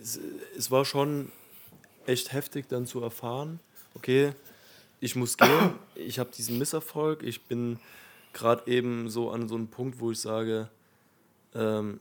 [0.00, 0.18] Es,
[0.56, 1.30] es war schon
[2.06, 3.60] echt heftig dann zu erfahren,
[3.94, 4.32] okay,
[5.00, 7.78] ich muss gehen, ich habe diesen Misserfolg, ich bin
[8.34, 10.68] gerade eben so an so einem Punkt, wo ich sage,
[11.54, 12.00] ähm,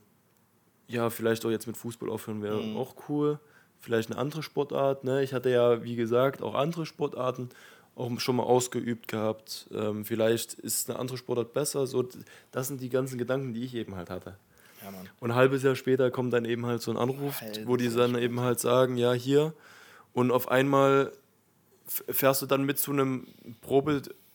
[0.86, 3.38] ja, vielleicht auch jetzt mit Fußball aufhören wäre auch cool.
[3.80, 5.04] Vielleicht eine andere Sportart.
[5.04, 5.22] Ne?
[5.22, 7.50] Ich hatte ja, wie gesagt, auch andere Sportarten
[7.96, 9.68] auch schon mal ausgeübt gehabt.
[9.72, 11.86] Ähm, vielleicht ist eine andere Sportart besser.
[11.86, 12.06] So,
[12.50, 14.36] das sind die ganzen Gedanken, die ich eben halt hatte.
[14.82, 14.92] Ja.
[15.20, 17.88] Und ein halbes Jahr später kommt dann eben halt so ein Anruf, Alter, wo die
[17.88, 19.54] dann eben halt sagen, ja, hier.
[20.12, 21.12] Und auf einmal
[21.86, 23.26] fährst du dann mit zu einem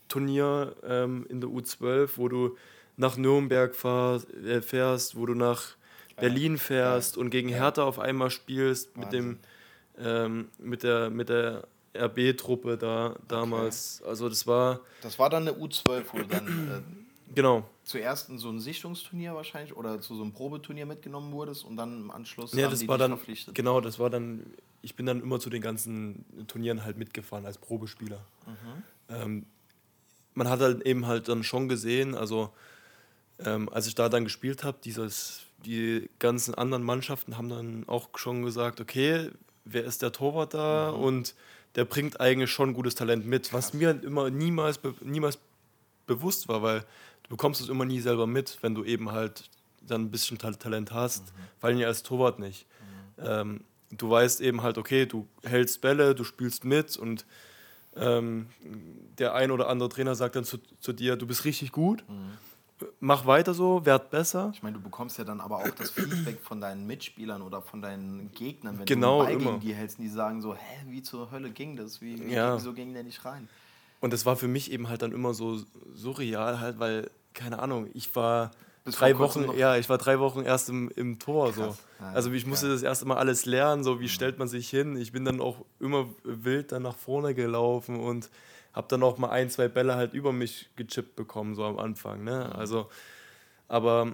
[0.09, 2.57] Probeturnier ähm, in der U12, wo du
[2.97, 5.75] nach Nürnberg fahr, äh, fährst, wo du nach
[6.19, 9.39] Berlin fährst und gegen Hertha auf einmal spielst mit dem
[9.97, 14.01] ähm, mit der mit der RB-Truppe da damals.
[14.05, 16.83] Also das war Das war dann eine U12, wo du dann
[17.27, 17.69] äh, genau.
[17.83, 22.01] zuerst in so ein Sichtungsturnier wahrscheinlich oder zu so einem Probeturnier mitgenommen wurdest und dann
[22.01, 23.55] im Anschluss Ja, das die war dann verpflichtet.
[23.55, 24.45] genau, das war dann.
[24.81, 28.25] Ich bin dann immer zu den ganzen Turnieren halt mitgefahren als Probespieler.
[29.09, 29.45] Ähm,
[30.33, 32.51] man hat halt eben halt dann schon gesehen, also
[33.39, 38.09] ähm, als ich da dann gespielt habe, dieses, die ganzen anderen Mannschaften haben dann auch
[38.15, 39.29] schon gesagt, okay,
[39.65, 40.89] wer ist der Torwart da?
[40.89, 41.35] Und
[41.75, 45.37] der bringt eigentlich schon gutes Talent mit, was mir immer niemals, niemals
[46.07, 46.79] bewusst war, weil
[47.23, 49.49] du bekommst es immer nie selber mit, wenn du eben halt
[49.81, 52.65] dann ein bisschen Ta- Talent hast, vor allem als Torwart nicht.
[53.19, 53.61] Ähm,
[53.91, 57.25] du weißt eben halt, okay, du hältst Bälle, du spielst mit und
[57.99, 58.47] ähm,
[59.17, 62.03] der ein oder andere Trainer sagt dann zu, zu dir, du bist richtig gut,
[62.99, 64.51] mach weiter so, werd besser.
[64.53, 67.81] Ich meine, du bekommst ja dann aber auch das Feedback von deinen Mitspielern oder von
[67.81, 69.51] deinen Gegnern, wenn Genau, du einen Ball immer.
[69.59, 72.01] gegen die hältst und die sagen so, hä, wie zur Hölle ging das?
[72.01, 72.55] Wie, wie, Ja.
[72.55, 73.49] Wieso ging der nicht rein?
[73.99, 75.59] Und das war für mich eben halt dann immer so
[75.93, 78.51] surreal, halt, weil, keine Ahnung, ich war
[78.91, 81.53] drei Wochen, noch- ja, ich war drei Wochen erst im, im Tor.
[81.53, 81.61] So.
[81.63, 81.77] Krass.
[81.99, 82.75] Ja, Also ich musste geil.
[82.75, 84.95] das erste Mal alles lernen, so wie stellt man sich hin.
[84.97, 88.29] Ich bin dann auch immer wild dann nach vorne gelaufen und
[88.73, 92.23] habe dann auch mal ein, zwei Bälle halt über mich gechippt bekommen, so am Anfang.
[92.23, 92.53] Ne?
[92.55, 92.89] Also,
[93.67, 94.13] aber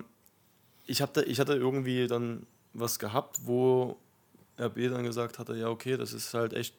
[0.85, 3.97] ich, hab da, ich hatte irgendwie dann was gehabt, wo
[4.59, 6.75] RB dann gesagt hatte, ja okay, das ist halt echt,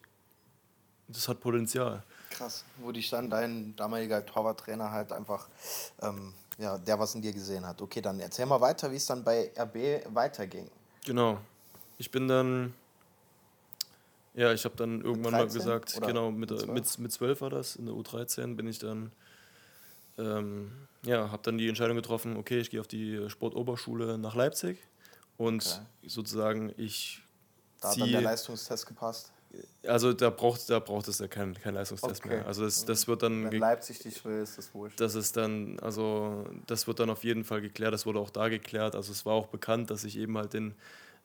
[1.07, 2.03] das hat Potenzial.
[2.31, 5.47] Krass, wo dich dann dein damaliger Torwarttrainer halt einfach,
[6.01, 7.81] ähm, ja, der was in dir gesehen hat.
[7.81, 10.69] Okay, dann erzähl mal weiter, wie es dann bei RB weiterging.
[11.05, 11.39] Genau.
[11.97, 12.73] Ich bin dann,
[14.33, 16.73] ja, ich habe dann irgendwann mal 13 gesagt, oder genau, mit, mit der- 12?
[16.73, 19.11] mit, mit 12 war das, in der U13 bin ich dann,
[20.17, 20.71] ähm,
[21.03, 24.79] ja, habe dann die Entscheidung getroffen, okay, ich gehe auf die Sportoberschule nach Leipzig
[25.37, 27.21] und sozusagen ich
[27.81, 29.31] Da hat dann der Leistungstest gepasst.
[29.85, 32.35] Also da braucht, da braucht es ja keinen kein Leistungstest Okay.
[32.37, 32.45] mehr.
[32.45, 34.99] Also das, das wird dann Wenn Leipzig dich will, ist das wurscht.
[34.99, 38.49] das ist dann, also das wird dann auf jeden Fall geklärt, das wurde auch da
[38.49, 38.95] geklärt.
[38.95, 40.73] Also es war auch bekannt, dass ich eben halt den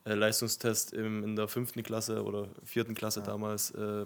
[0.05, 4.05] äh, Leistungstest im, in der fünften Klasse oder vierten Klasse damals äh,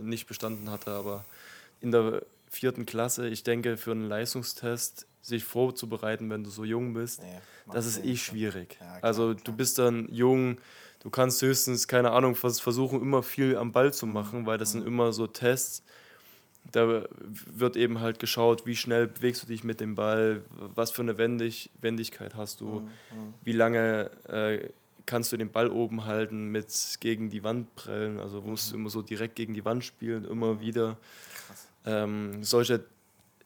[0.00, 1.24] nicht bestanden hatte, aber
[1.80, 6.94] in der vierten Klasse, ich denke, für einen Leistungstest sich vorzubereiten, wenn du so jung
[6.94, 7.40] bist, Nee,
[7.72, 8.74] das ist eh schwierig.
[8.80, 10.58] Ja, klar, also du bist dann jung,
[11.06, 14.74] du kannst höchstens, keine Ahnung, vers versuchen, immer viel am Ball zu machen, weil das
[14.74, 14.78] Mhm.
[14.80, 15.84] sind immer so Tests.
[16.72, 20.42] Da wird eben halt geschaut, wie schnell bewegst du dich mit dem Ball,
[20.74, 24.68] was für eine Wendig Wendigkeit hast du, Mhm, wie lange äh,
[25.06, 26.66] kannst du den Ball oben halten mit
[26.98, 28.72] gegen die Wand prellen, also musst Mhm.
[28.72, 30.96] du immer so direkt gegen die Wand spielen, immer wieder.
[31.84, 32.84] Ähm, solche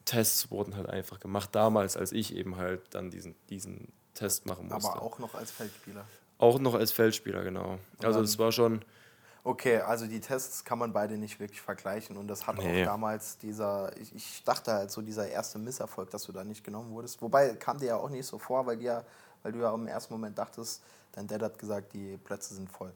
[0.05, 4.67] Tests wurden halt einfach gemacht, damals, als ich eben halt dann diesen, diesen Test machen
[4.67, 4.89] musste.
[4.93, 6.07] Aber auch noch als Feldspieler.
[6.41, 7.77] Auch noch als Feldspieler, genau.
[8.03, 8.83] Also es war schon,
[9.43, 12.83] Okay, also die Tests kann man beide nicht wirklich vergleichen und das hat Nee.
[12.83, 16.63] auch damals dieser, ich, ich dachte halt so dieser erste Misserfolg, dass du da nicht
[16.63, 17.21] genommen wurdest.
[17.23, 19.03] Wobei kam dir ja auch nicht so vor, weil, dir,
[19.41, 22.93] weil du ja im ersten Moment dachtest, dein Dad hat gesagt, die Plätze sind voll.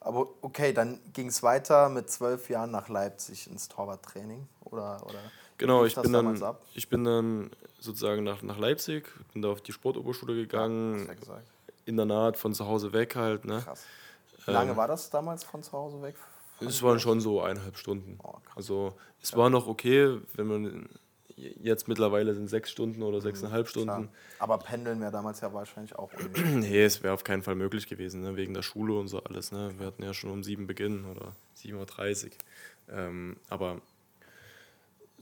[0.00, 5.20] Aber okay, dann ging es weiter mit zwölf Jahren nach Leipzig ins Torwarttraining oder, oder
[5.58, 6.62] genau, ich bin, damals dann, ab?
[6.74, 11.14] ich bin dann sozusagen nach, nach Leipzig, bin da auf die Sportoberschule gegangen, Hast ja
[11.14, 11.53] gesagt.
[11.86, 13.44] Internat von zu Hause weg halt.
[13.44, 13.60] Ne?
[13.64, 13.84] Krass.
[14.46, 16.16] Wie lange war das damals von zu Hause weg?
[16.60, 18.18] Es waren schon so eineinhalb Stunden.
[18.22, 18.34] Oh.
[18.54, 20.88] Also es war noch okay, wenn man
[21.36, 23.84] jetzt mittlerweile sind sechs Stunden oder sechseinhalb Klar.
[23.84, 24.10] Stunden.
[24.38, 26.44] Aber Pendeln wäre damals ja wahrscheinlich auch unnötig.
[26.54, 28.36] Nee, es wäre auf keinen Fall möglich gewesen, ne?
[28.36, 29.52] wegen der Schule und so alles.
[29.52, 29.72] Ne?
[29.78, 32.30] Wir hatten ja schon um sieben Beginn oder 7.30 Uhr.
[32.96, 33.80] Ähm, aber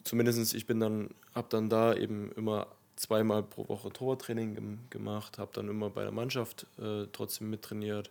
[0.05, 2.67] zumindest ich bin dann, habe dann da eben immer
[3.03, 8.11] zweimal pro Woche Torwarttraining gem gemacht, habe dann immer bei der Mannschaft äh, trotzdem mittrainiert.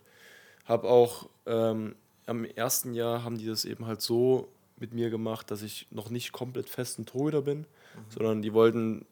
[0.64, 1.94] Habe auch ähm,
[2.26, 6.10] am ersten Jahr haben die das eben halt so mit mir gemacht, dass ich noch
[6.10, 7.66] nicht komplett festen Torhüter bin,
[8.08, 9.04] sondern die wollten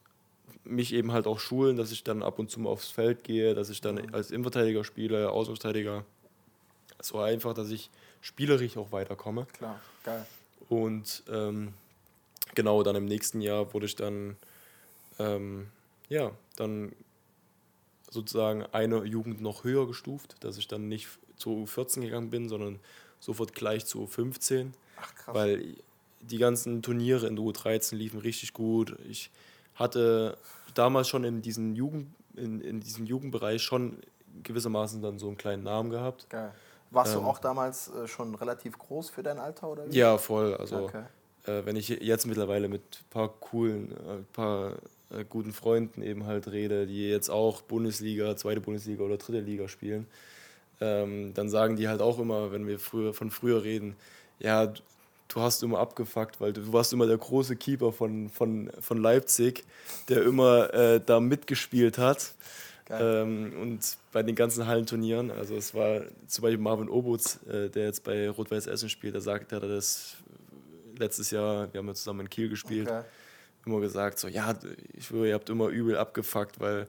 [0.64, 3.55] mich eben halt auch schulen, dass ich dann ab und zu mal aufs Feld gehe,
[3.55, 6.05] dass ich dann als Innenverteidiger spiele, Außenverteidiger.
[6.99, 7.90] Es war einfach, dass ich
[8.21, 9.47] spielerisch auch weiterkomme.
[9.53, 10.27] Klar, geil.
[10.69, 11.73] Und ähm,
[12.55, 14.37] genau, dann im nächsten Jahr wurde ich dann,
[15.20, 15.68] ähm,
[16.09, 16.92] ja, dann
[18.11, 22.80] sozusagen eine Jugend noch höher gestuft, dass ich dann nicht zu U14 gegangen bin, sondern
[23.20, 24.72] sofort gleich zu U15.
[25.00, 25.35] Ach krass.
[25.35, 25.76] Weil
[26.20, 28.96] die ganzen Turniere in der U13 liefen richtig gut.
[29.09, 29.30] Ich
[29.74, 30.37] hatte
[30.74, 33.98] damals schon in diesem, Jugend, in, in diesem Jugendbereich schon
[34.42, 36.28] gewissermaßen dann so einen kleinen Namen gehabt.
[36.28, 36.52] Geil.
[36.90, 39.90] Warst du auch damals äh, schon relativ groß für dein Alter oder wie?
[39.90, 39.94] Ähm.
[39.94, 40.54] Ja, voll.
[40.56, 41.04] Also Okay.
[41.46, 44.72] äh, wenn ich jetzt mittlerweile mit ein paar coolen, äh, paar
[45.11, 49.68] äh, guten Freunden eben halt rede, die jetzt auch Bundesliga, zweite Bundesliga oder dritte Liga
[49.68, 50.07] spielen,
[50.81, 53.96] ähm, dann sagen die halt auch immer, wenn wir früher von früher reden,
[54.38, 54.81] ja, du-
[55.29, 58.99] du hast immer abgefuckt, weil du, du warst immer der große Keeper von, von, von
[58.99, 59.64] Leipzig,
[60.09, 62.33] der immer äh, da mitgespielt hat.
[63.01, 67.85] Ähm, und bei den ganzen Hallenturnieren, also es war zum Beispiel Marvin Obutz, äh, der
[67.85, 70.16] jetzt bei Rot-Weiß Essen spielt, der sagt, hat er das
[70.99, 73.05] letztes Jahr, wir haben ja zusammen in Kiel gespielt, Okay.
[73.66, 74.55] Immer gesagt, so, ja,
[74.94, 76.88] ich schwöre, ihr habt immer übel abgefuckt, weil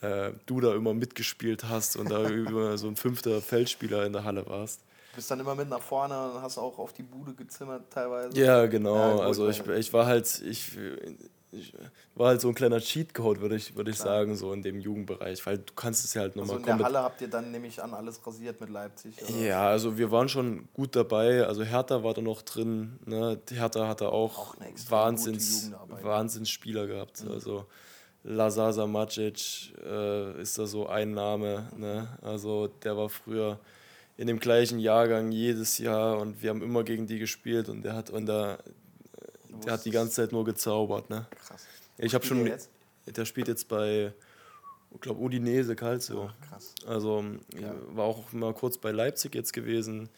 [0.00, 4.24] äh, du da immer mitgespielt hast und da immer so ein fünfter Feldspieler in der
[4.24, 4.80] Halle warst.
[5.12, 8.38] Du bist dann immer mit nach vorne und hast auch auf die Bude gezimmert teilweise.
[8.38, 8.96] Ja, genau.
[8.96, 10.78] Ja, also ich, ich war halt, ich,
[11.52, 11.74] ich
[12.14, 15.44] war halt so ein kleiner Cheatcode, würde ich, würd ich sagen, so in dem Jugendbereich,
[15.46, 17.82] weil du kannst es ja halt Also nochmal in der Halle habt ihr dann nämlich
[17.82, 19.14] an alles rasiert mit Leipzig.
[19.22, 19.38] Oder?
[19.38, 21.46] Ja, also wir waren schon gut dabei.
[21.46, 22.98] Also Hertha war da noch drin.
[23.04, 23.38] Ne?
[23.50, 24.56] Hertha hatte auch, Auch
[24.88, 25.70] Wahnsinns.
[26.02, 27.24] Wahnsinnsspieler gehabt.
[27.30, 27.66] Also
[28.24, 31.68] Lazasa Macic äh, ist da so ein Name.
[31.76, 32.08] Ne?
[32.22, 33.58] Also der war früher
[34.16, 37.94] in dem gleichen Jahrgang jedes Jahr und wir haben immer gegen die gespielt und der
[37.94, 38.62] hat und
[39.64, 41.10] der, hat die ganze Zeit nur gezaubert.
[41.10, 41.26] Ne?
[41.46, 41.66] Krass.
[41.98, 42.58] Ich habe schon, der
[43.06, 44.12] der spielt jetzt bei,
[44.94, 46.30] ich glaube Udinese Calcio.
[46.48, 46.74] Krass.
[46.86, 47.24] Also
[47.88, 50.08] war auch mal kurz bei Leipzig jetzt gewesen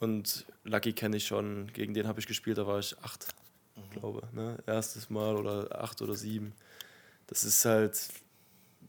[0.00, 1.66] und Lucky kenne ich schon.
[1.72, 3.28] Gegen den habe ich gespielt, da war ich acht,
[3.76, 3.90] Mhm.
[4.00, 4.28] glaube.
[4.32, 4.58] Ne?
[4.66, 6.52] Erstes Mal oder acht oder sieben.
[7.26, 8.08] Das ist halt,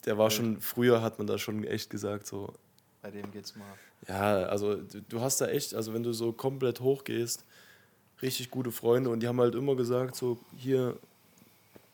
[0.06, 2.54] der war schon, früher hat man da schon echt gesagt, so,
[3.02, 3.66] Bei dem geht's mal.
[4.10, 7.46] ja, also du, du hast da echt, also wenn du so komplett hochgehst,
[8.24, 10.98] richtig gute Freunde und die haben halt immer gesagt, so hier,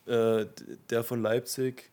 [0.06, 0.46] äh,
[0.90, 1.90] der von Leipzig,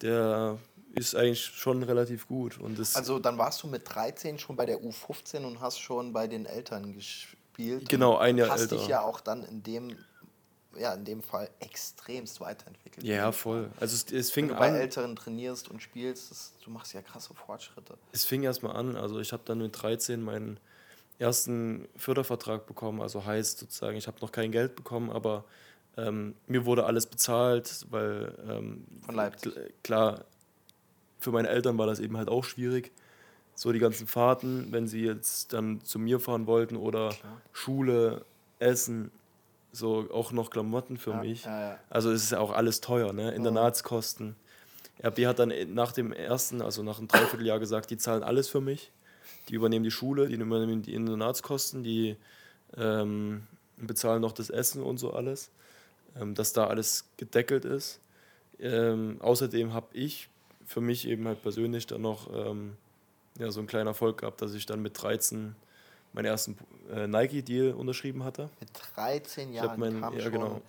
[0.00, 0.58] der
[0.94, 2.58] ist eigentlich schon relativ gut.
[2.58, 6.12] Und das, Also dann warst du mit 13 schon bei der U15 und hast schon
[6.12, 7.88] bei den Eltern gespielt.
[7.88, 8.76] Genau, ein Jahr hast älter.
[8.76, 9.96] dich ja auch dann in dem,
[10.78, 13.04] ja, in dem Fall extremst weiterentwickelt.
[13.04, 13.68] ja, voll.
[13.78, 16.94] Also es, es fing Wenn du bei an, Älteren trainierst und spielst, das, du machst
[16.94, 17.98] ja krasse Fortschritte.
[18.12, 20.58] es fing erstmal an, also ich habe dann mit 13 meinen
[21.18, 25.44] ersten Fördervertrag bekommen, also heißt sozusagen, ich habe noch kein Geld bekommen, aber
[25.96, 29.52] ähm, mir wurde alles bezahlt, weil ähm, Von Leipzig.
[29.54, 30.24] kl- klar,
[31.18, 32.92] für meine Eltern war das eben halt auch schwierig.
[33.54, 37.14] So die ganzen Fahrten, wenn sie jetzt dann zu mir fahren wollten oder
[37.52, 38.24] Schule,
[38.58, 39.10] Essen,
[39.72, 41.44] so auch noch Klamotten für mich.
[41.44, 41.78] ja, ja.
[41.88, 43.32] Also es ist ja auch alles teuer, ne?
[43.32, 44.36] Internatskosten.
[45.02, 48.60] RB hat dann nach dem ersten, also nach einem Dreivierteljahr gesagt, die zahlen alles für
[48.60, 48.90] mich.
[49.48, 52.16] Die übernehmen die Schule, die übernehmen die Internatskosten, die
[52.76, 55.50] ähm, bezahlen noch das Essen und so alles,
[56.20, 58.00] ähm, dass da alles gedeckelt ist.
[58.58, 60.28] Ähm, außerdem habe ich
[60.64, 62.76] für mich eben halt persönlich dann noch ähm,
[63.38, 65.54] ja, so einen kleinen Erfolg gehabt, dass ich dann mit 13
[66.12, 66.56] meinen ersten
[66.90, 68.48] äh, Nike-Deal unterschrieben hatte.
[68.60, 70.62] Mit 13 Ich hab Jahren mein- kam ja, schon genau.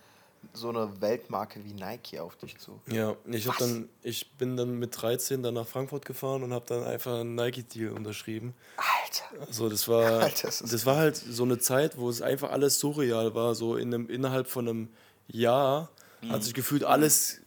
[0.53, 2.79] So eine Weltmarke wie Nike auf dich zu.
[2.91, 3.67] Ja, ich, hab Was?
[3.67, 7.35] dann, ich bin dann mit 13 dann nach Frankfurt gefahren und habe dann einfach einen
[7.35, 8.53] Nike-Deal unterschrieben.
[8.77, 9.47] Alter.
[9.47, 12.79] Also das war, Alter, das das war halt so eine Zeit, wo es einfach alles
[12.79, 13.55] surreal war.
[13.55, 14.89] So in einem, innerhalb von einem
[15.27, 16.31] Jahr Mhm.
[16.31, 17.41] hat sich gefühlt alles,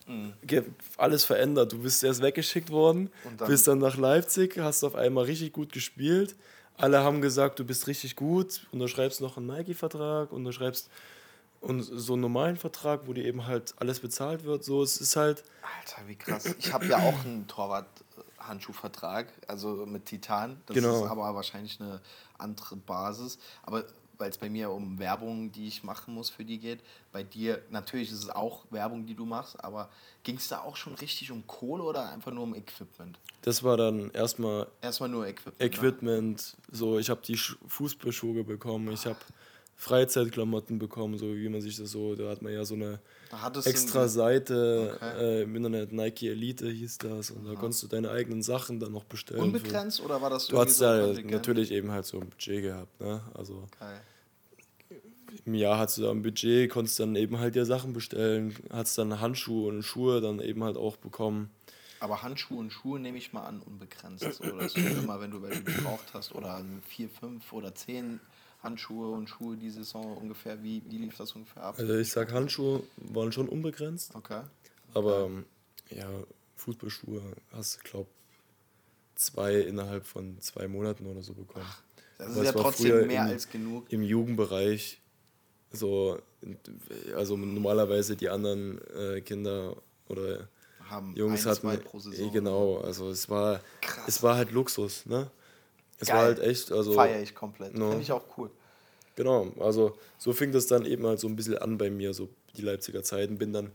[0.46, 0.62] ge,
[0.96, 1.72] alles verändert.
[1.72, 5.52] Du bist erst weggeschickt worden, Und dann- bist dann nach Leipzig, hast auf einmal richtig
[5.52, 6.36] gut gespielt.
[6.76, 10.88] Alle haben gesagt, du bist richtig gut, unterschreibst noch einen Nike-Vertrag, unterschreibst
[11.60, 14.64] und so einen normalen Vertrag, wo dir eben halt alles bezahlt wird.
[14.64, 15.44] So, es ist halt,
[15.78, 16.46] Alter, wie krass.
[16.58, 20.60] Ich habe ja auch einen Torwart-Handschuhvertrag, also mit Titan.
[20.66, 21.04] Das Genau.
[21.04, 22.00] ist aber wahrscheinlich eine
[22.38, 23.38] andere Basis.
[23.62, 23.84] Aber
[24.18, 27.62] weil es bei mir um Werbung, die ich machen muss, für die geht, bei dir,
[27.70, 29.88] natürlich ist es auch Werbung, die du machst, aber
[30.24, 33.18] ging es da auch schon richtig um Kohle oder einfach nur um Equipment?
[33.42, 35.58] das war dann erstmal Erstmal nur Equipment.
[35.60, 35.66] ne?
[35.66, 39.16] Equipment, so ich habe die Sch- Fußballschuhe bekommen, ich habe
[39.80, 43.00] Freizeitklamotten bekommen, so wie man sich das so, da hat man ja so eine
[43.64, 45.18] extra Seite Okay.
[45.18, 48.92] äh, im Internet, Nike Elite hieß das und da konntest du deine eigenen Sachen dann
[48.92, 49.40] noch bestellen.
[49.40, 52.60] für- Unbegrenzt oder war das Du hast so ja natürlich eben halt so ein Budget
[52.62, 53.22] gehabt, ne?
[53.32, 54.00] Also Geil.
[55.46, 58.98] im Jahr hast du da ein Budget, konntest dann eben halt dir Sachen bestellen, hast
[58.98, 61.50] dann Handschuhe und Schuhe dann eben halt auch bekommen.
[62.00, 64.24] Aber Handschuhe und Schuhe nehme ich mal an, unbegrenzt.
[64.34, 68.20] So, dass du immer, wenn du welche gebraucht hast, oder vier, fünf oder zehn
[68.62, 71.76] Handschuhe und Schuhe die Saison ungefähr, wie, wie lief das ungefähr ab?
[71.78, 74.14] Also ich sag, Handschuhe waren schon unbegrenzt.
[74.14, 74.42] Okay.
[74.94, 75.30] Aber
[75.90, 76.08] ja,
[76.56, 78.06] Fußballschuhe hast du, glaub,
[79.14, 81.66] zwei innerhalb von zwei Monaten oder so bekommen.
[82.18, 83.90] Das Aber ist ja trotzdem mehr im- als genug.
[83.90, 85.00] Im Jugendbereich
[85.72, 86.18] so,
[87.14, 89.76] also normalerweise die anderen äh, Kinder
[90.08, 90.48] oder
[90.88, 94.04] haben Jungs ein, hatten, eh, genau, also es war, Krass.
[94.08, 95.30] es war halt Luxus, ne?
[96.00, 96.16] Es Geil.
[96.16, 97.74] war halt echt, also Feiere ich komplett.
[97.76, 97.88] No.
[97.88, 98.50] Finde ich auch cool.
[99.16, 102.30] Genau, also so fing das dann eben halt so ein bisschen an bei mir, so
[102.56, 103.38] die Leipziger Zeiten.
[103.38, 103.70] Bin dann,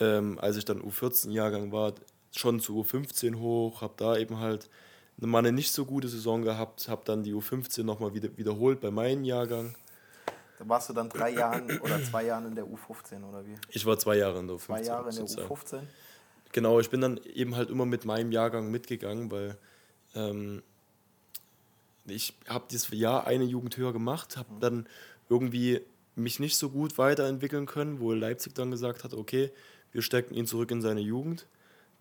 [0.00, 1.94] ähm, als ich dann U14-Jahrgang war,
[2.32, 4.68] schon zu U15 hoch, habe da eben halt
[5.18, 8.90] mal eine nicht so gute Saison gehabt, habe dann die U15 nochmal wieder, wiederholt bei
[8.90, 9.76] meinem Jahrgang.
[10.58, 13.54] Da warst du dann drei Jahren oder zwei Jahren in der U15 oder wie?
[13.70, 14.66] Ich war zwei Jahre in der U15.
[14.66, 15.54] Zwei Jahre in der sozusagen.
[15.54, 15.80] U15.
[16.52, 19.56] Genau, ich bin dann eben halt immer mit meinem Jahrgang mitgegangen, weil
[20.14, 20.62] ähm,
[22.06, 24.86] ich habe dieses Jahr eine Jugend höher gemacht, habe dann
[25.28, 25.80] irgendwie
[26.16, 29.50] mich nicht so gut weiterentwickeln können, wo Leipzig dann gesagt hat, okay,
[29.92, 31.46] wir stecken ihn zurück in seine Jugend.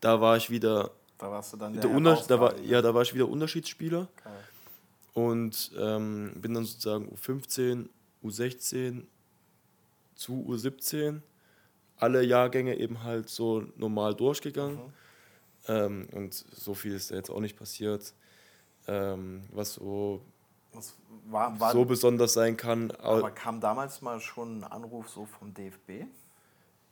[0.02, 1.92] Da war ich wieder Da warst du dann der, der
[2.28, 4.34] da war, ja, da war ich wieder Unterschiedsspieler Geil.
[5.14, 7.88] und ähm, bin dann sozusagen U15,
[8.24, 9.04] U16
[10.16, 11.22] zu U17,
[11.98, 14.80] alle Jahrgänge eben halt so normal durchgegangen.
[15.68, 18.14] Ähm, und so viel ist da jetzt auch nicht passiert,
[18.88, 20.22] ähm, was so,
[21.26, 22.92] war, war, so besonders sein kann.
[22.92, 26.06] aber kam damals mal schon ein Anruf so vom DFB?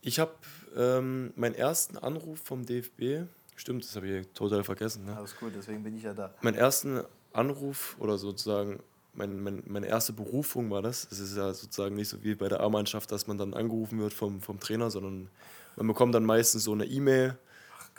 [0.00, 0.32] Ich habe
[0.76, 5.16] ähm, meinen ersten Anruf vom DFB, stimmt, das habe ich total vergessen, ne?
[5.16, 6.34] Alles gut, deswegen bin ich ja da.
[6.40, 7.02] Meinen ersten
[7.32, 8.80] Anruf oder sozusagen
[9.14, 11.06] mein, mein, meine erste Berufung war das.
[11.10, 14.12] Es ist ja sozusagen nicht so wie bei der A-Mannschaft, dass man dann angerufen wird
[14.14, 15.28] vom, vom Trainer, sondern
[15.76, 17.38] man bekommt dann meistens so eine E-Mail,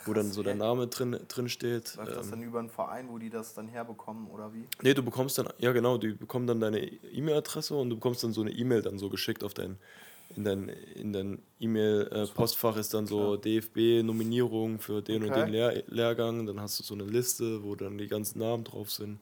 [0.04, 0.54] wo dann so der.
[0.54, 1.96] Name drin, drin steht.
[1.96, 4.64] Läuft das Ähm, dann über einen Verein, wo die das dann herbekommen oder wie?
[4.82, 8.32] nee, du bekommst dann, ja genau, die bekommen dann deine E-Mail-Adresse und du bekommst dann
[8.32, 9.78] so eine E-Mail dann so geschickt auf dein,
[10.36, 15.44] in dein, in dein E-Mail-Postfach ist dann so DFB-Nominierung für den und Okay.
[15.44, 16.46] den Lehr Lehrgang.
[16.46, 19.20] Dann hast du so eine Liste, wo dann die ganzen Namen drauf sind.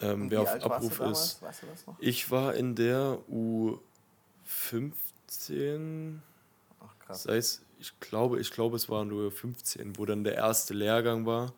[0.00, 1.42] Ähm, Und wer auf Abruf ist.
[1.42, 1.84] Weißt du das?
[1.98, 6.20] Ich war in der U15,
[6.80, 7.24] Ach krass.
[7.24, 11.26] sei es, ich glaube, ich glaube, es war nur 15, wo dann der erste Lehrgang
[11.26, 11.52] war.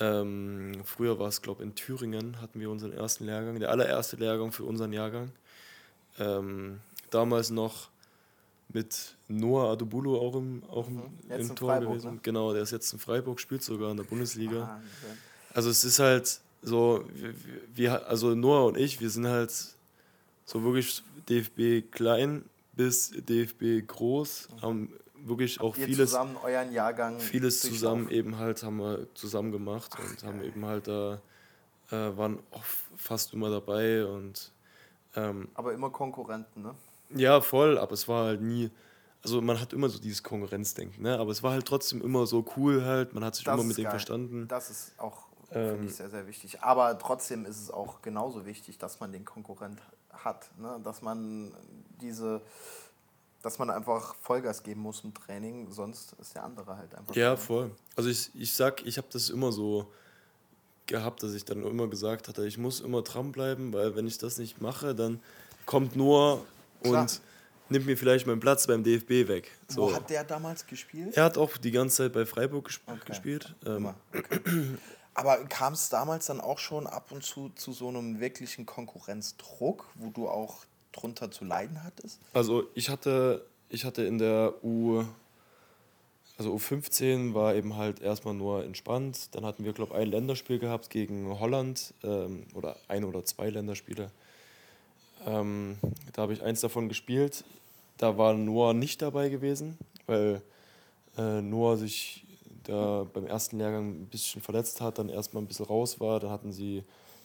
[0.00, 4.16] Ähm, früher war es, glaube ich, in Thüringen hatten wir unseren ersten Lehrgang, der allererste
[4.16, 5.30] Lehrgang für unseren Jahrgang.
[6.18, 7.90] Ähm, damals noch
[8.68, 11.02] mit Noah Adubulo auch im, auch im, Mhm.
[11.28, 12.14] Im Tor Freiburg, gewesen.
[12.14, 12.20] ne?
[12.22, 14.60] Genau, der ist jetzt in Freiburg, spielt sogar in der Bundesliga.
[14.60, 15.18] Wahnsinn.
[15.52, 17.34] Also es ist halt so, wir,
[17.74, 19.52] wir, also Noah und ich, wir sind halt
[20.46, 24.88] so wirklich DFB klein bis DFB groß, haben
[25.26, 29.92] wirklich auch Ihr vieles, zusammen euren Jahrgang vieles zusammen eben halt haben wir zusammen gemacht
[29.98, 31.20] und haben eben halt da
[31.90, 32.64] äh, waren auch
[32.96, 34.52] fast immer dabei und
[35.14, 36.74] ähm, Aber immer Konkurrenten, ne?
[37.14, 38.70] ja voll, aber es war halt nie,
[39.22, 41.18] also man hat immer so dieses Konkurrenzdenken, ne?
[41.18, 43.76] aber es war halt trotzdem immer so cool halt, man hat sich Das immer mit
[43.76, 43.90] dem geil.
[43.90, 44.48] verstanden.
[44.48, 46.62] Das ist auch, finde Ähm, ich, sehr, sehr wichtig.
[46.62, 50.50] Aber trotzdem ist es auch genauso wichtig, dass man den Konkurrent hat.
[50.58, 50.80] Ne?
[50.82, 51.52] Dass man
[52.00, 52.40] diese,
[53.42, 57.14] dass man einfach Vollgas geben muss im Training, sonst ist der andere halt einfach.
[57.14, 57.70] Ja, voll.
[57.96, 59.86] Also ich, ich sag, ich habe das immer so
[60.86, 64.38] gehabt, dass ich dann immer gesagt hatte, ich muss immer dranbleiben, weil wenn ich das
[64.38, 65.20] nicht mache, dann
[65.66, 66.44] kommt nur
[66.82, 67.02] Klar.
[67.02, 67.20] und
[67.68, 69.50] nimmt mir vielleicht meinen Platz beim DFB weg.
[69.68, 69.82] So.
[69.90, 71.16] Wo hat der damals gespielt?
[71.16, 73.00] er hat auch die ganze Zeit bei Freiburg gesp Okay.
[73.06, 73.54] gespielt.
[73.66, 73.94] Ähm.
[74.12, 74.76] Okay.
[75.14, 79.86] Aber kam es damals dann auch schon ab und zu zu so einem wirklichen Konkurrenzdruck,
[79.96, 82.20] wo du auch drunter zu leiden hattest?
[82.32, 85.04] Also ich hatte, ich hatte in der U,
[86.38, 89.34] also U15 war eben halt erstmal nur entspannt.
[89.34, 93.50] Dann hatten wir, glaube ich, ein Länderspiel gehabt gegen Holland ähm, oder ein oder zwei
[93.50, 94.10] Länderspiele.
[95.26, 95.78] Ähm,
[96.12, 97.44] da habe ich eins davon gespielt.
[97.98, 100.42] Da war Noah nicht dabei gewesen, weil
[101.16, 102.24] äh, Noah sich
[102.64, 106.20] da beim ersten Lehrgang ein bisschen verletzt hat, dann erstmal ein bisschen raus war.
[106.20, 106.84] Dann hatten sie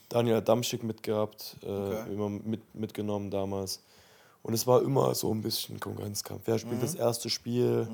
[0.10, 2.14] Daniel Damschick mitgehabt, äh, Okay.
[2.14, 3.82] immer mit, mitgenommen damals.
[4.44, 6.44] Und es war immer so ein bisschen Konkurrenzkampf.
[6.46, 7.88] Wer spielt das erste Spiel?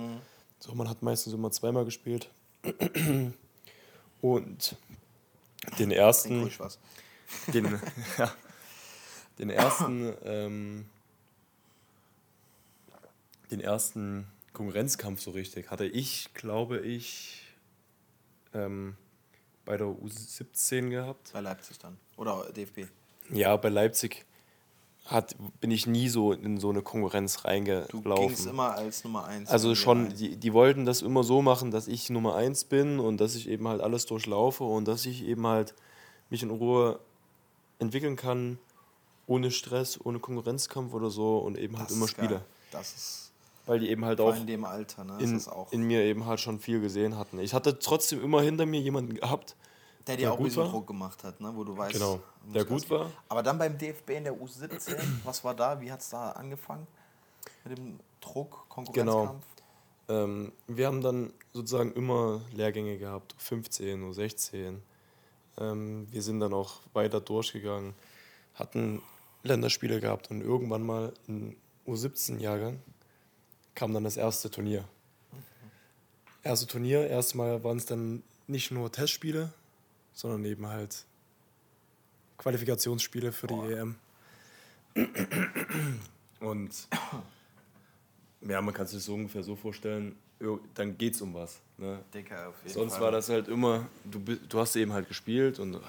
[0.59, 2.29] So, man hat meistens immer zweimal gespielt.
[4.21, 4.75] Und
[5.79, 6.49] den ersten,
[7.53, 7.79] den,
[8.17, 8.31] ja,
[9.39, 10.85] den ersten, ähm,
[13.49, 17.41] den ersten Konkurrenzkampf so richtig hatte ich, glaube ich,
[18.53, 18.95] ähm,
[19.65, 21.31] bei der U17 gehabt.
[21.33, 21.97] Bei Leipzig dann.
[22.17, 22.87] Oder DFB.
[23.31, 24.25] Ja, bei Leipzig
[25.05, 28.27] hat, bin ich nie so in so eine Konkurrenz Du reingelaufen.
[28.27, 29.49] gingst immer als Nummer 1.
[29.49, 33.19] Also schon, die, die wollten das immer so machen, dass ich Nummer eins bin und
[33.19, 35.73] dass ich eben halt alles durchlaufe und dass ich eben halt
[36.29, 36.99] mich in Ruhe
[37.79, 38.59] entwickeln kann,
[39.27, 42.45] ohne Stress, ohne Konkurrenzkampf oder so und eben halt immer spiele.
[42.71, 43.22] Das ist
[43.65, 45.13] Weil die eben halt vor auch in dem Alter, ne?
[45.19, 45.71] in, das ist auch.
[45.71, 47.39] in mir eben halt schon viel gesehen hatten.
[47.39, 49.55] Ich hatte trotzdem immer hinter mir jemanden gehabt,
[50.05, 50.71] der der dir auch ein gut bisschen war.
[50.71, 51.51] Druck gemacht hat, ne?
[51.55, 51.93] wo du weißt.
[51.93, 52.19] Genau,
[52.53, 53.09] der gut war.
[53.29, 55.79] Aber dann beim DFB in der U17, was war da?
[55.79, 56.85] Wie hat es da angefangen?
[57.63, 59.45] Mit dem Druck, Konkurrenzkampf?
[60.09, 64.81] ähm, wir haben dann sozusagen immer Lehrgänge gehabt, 15, 16.
[65.57, 67.93] Ähm, wir sind dann auch weiter durchgegangen,
[68.55, 69.01] hatten
[69.43, 71.55] Länderspiele gehabt und irgendwann mal im
[71.87, 72.79] U17-Jahrgang
[73.75, 74.85] kam dann das erste Turnier.
[76.43, 79.53] Erste Turnier, erstmal waren es dann nicht nur Testspiele,
[80.13, 81.05] sondern eben halt
[82.37, 83.95] Qualifikationsspiele für die EM.
[86.39, 86.87] Und
[88.41, 90.17] ja, man kann sich das so ungefähr so vorstellen,
[90.73, 91.61] dann geht's um was.
[91.77, 91.99] Ne?
[92.13, 93.01] Dicker auf jeden Sonst Fall.
[93.03, 95.79] war das halt immer, du, du hast eben halt gespielt und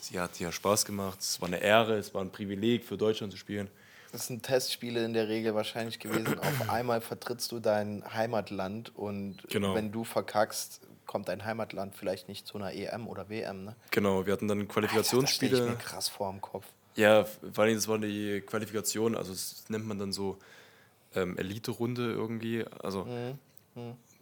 [0.00, 1.20] sie hat ja Spaß gemacht.
[1.20, 3.68] Es war eine Ehre, es war ein Privileg für Deutschland zu spielen.
[4.12, 6.38] Das sind Testspiele in der Regel wahrscheinlich gewesen.
[6.38, 9.74] Auf einmal vertrittst du dein Heimatland und Genau.
[9.74, 13.64] wenn du verkackst, kommt dein Heimatland vielleicht nicht zu einer EM oder WM.
[13.64, 13.76] Ne?
[13.90, 15.56] Genau, wir hatten dann Das Qualifikationsspiele.
[15.58, 16.66] ich mir krass vor im Kopf.
[16.94, 20.38] Ja, vor allem das war die Qualifikation, also das nennt man dann so
[21.14, 22.64] ähm, Elite-Runde irgendwie.
[22.82, 23.06] Also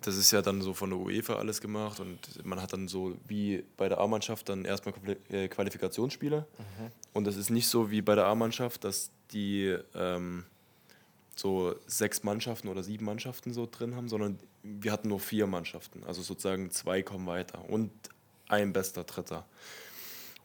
[0.03, 3.17] das ist ja dann so von der UEFA alles gemacht und man hat dann so
[3.27, 4.95] wie bei der A-Mannschaft dann erstmal
[5.31, 6.47] äh, Qualifikationsspiele.
[7.13, 10.45] Und das ist nicht so wie bei der A-Mannschaft, dass die ähm,
[11.37, 16.03] so sechs Mannschaften oder sieben Mannschaften so drin haben, sondern wir hatten nur vier Mannschaften.
[16.07, 17.91] Also sozusagen zwei kommen weiter und
[18.49, 19.47] ein bester Dritter.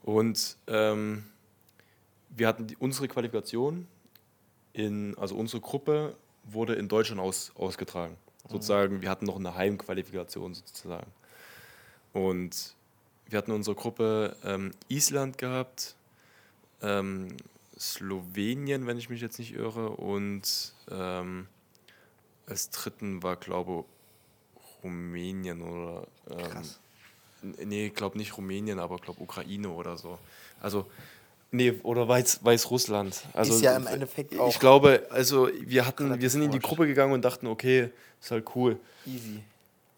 [0.03, 1.25] Und ähm,
[2.29, 3.87] wir hatten die, unsere Qualifikation
[4.73, 8.17] in, also unsere Gruppe wurde in Deutschland aus, ausgetragen.
[8.49, 11.11] Sozusagen, wir hatten noch eine Heimqualifikation sozusagen.
[12.13, 12.75] Und
[13.27, 15.95] wir hatten in unserer Gruppe ähm, Island gehabt,
[16.81, 17.35] ähm,
[17.77, 21.47] Slowenien, wenn ich mich jetzt nicht irre, und ähm,
[22.47, 26.07] als dritten war, glaube ich, Rumänien oder.
[26.29, 26.79] Ähm, Krass.
[27.41, 30.17] Nee, ich glaube nicht Rumänien, aber glaube Ukraine oder so.
[30.61, 30.89] Also,
[31.55, 33.23] nee, oder Weiß, Weißrussland.
[33.33, 36.59] Also, Ist ja im Endeffekt auch Ich glaube, also wir hatten, wir sind in die.
[36.59, 37.89] Gruppe gegangen und dachten, okay,
[38.21, 38.77] ist halt cool.
[39.05, 39.41] easy.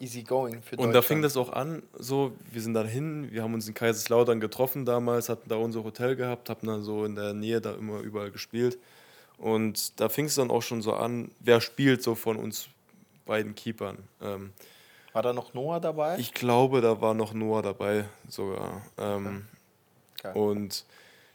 [0.00, 3.42] Easy going für Und da fing das auch an, so, wir sind dann hin, wir
[3.42, 7.16] haben uns in Kaiserslautern getroffen damals, hatten da unser Hotel gehabt, haben dann so in
[7.16, 8.78] der Nähe da immer überall gespielt.
[9.38, 12.68] Und da fing es dann auch schon so an, wer spielt so von uns
[13.26, 13.98] beiden Keepern.
[14.22, 14.52] Ähm,
[15.12, 16.16] War da noch Noah dabei?
[16.18, 18.82] ich glaube, da war noch Noah dabei sogar.
[18.98, 19.46] Ähm,
[20.22, 20.34] Geil.
[20.34, 20.84] und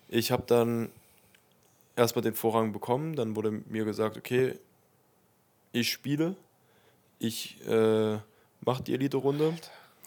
[0.07, 0.89] ich habe dann
[1.95, 3.15] erstmal den Vorrang bekommen.
[3.15, 4.57] Dann wurde mir gesagt, okay,
[5.71, 6.35] ich spiele,
[7.19, 8.17] ich äh,
[8.61, 9.55] mache die Elite-Runde.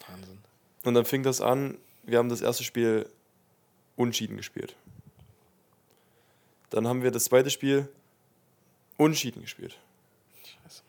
[0.08, 0.38] Wahnsinn.
[0.84, 3.08] Und dann fing das an, wir haben das erste Spiel
[3.96, 4.76] unschieden gespielt.
[6.70, 7.88] Dann haben wir das zweite Spiel
[8.96, 9.78] unschieden gespielt.
[10.44, 10.82] Scheiße.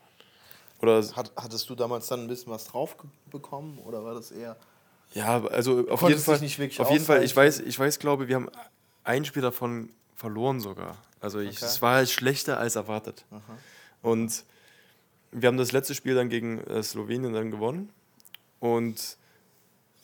[0.80, 2.96] Oder Hat, hattest du damals dann ein bisschen was drauf
[3.30, 4.56] bekommen oder war das eher.
[5.14, 6.40] Ja, also auf Konntest jeden Fall.
[6.40, 8.50] nicht wirklich auf jeden Fall, ich weiß, ich weiß, glaube, wir haben
[9.08, 10.96] ein Spiel davon verloren sogar.
[11.20, 11.64] Also ich, Okay.
[11.64, 13.24] es war halt schlechter als erwartet.
[14.02, 14.44] Und
[15.32, 17.90] wir haben das letzte Spiel dann gegen äh, Slowenien dann gewonnen
[18.60, 19.16] und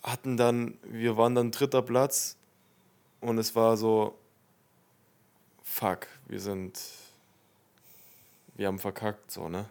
[0.03, 2.37] hatten dann, wir waren dann dritter Platz
[3.21, 4.19] und es war so,
[5.63, 6.79] fuck, wir sind,
[8.57, 9.69] wir haben verkackt, so, ne?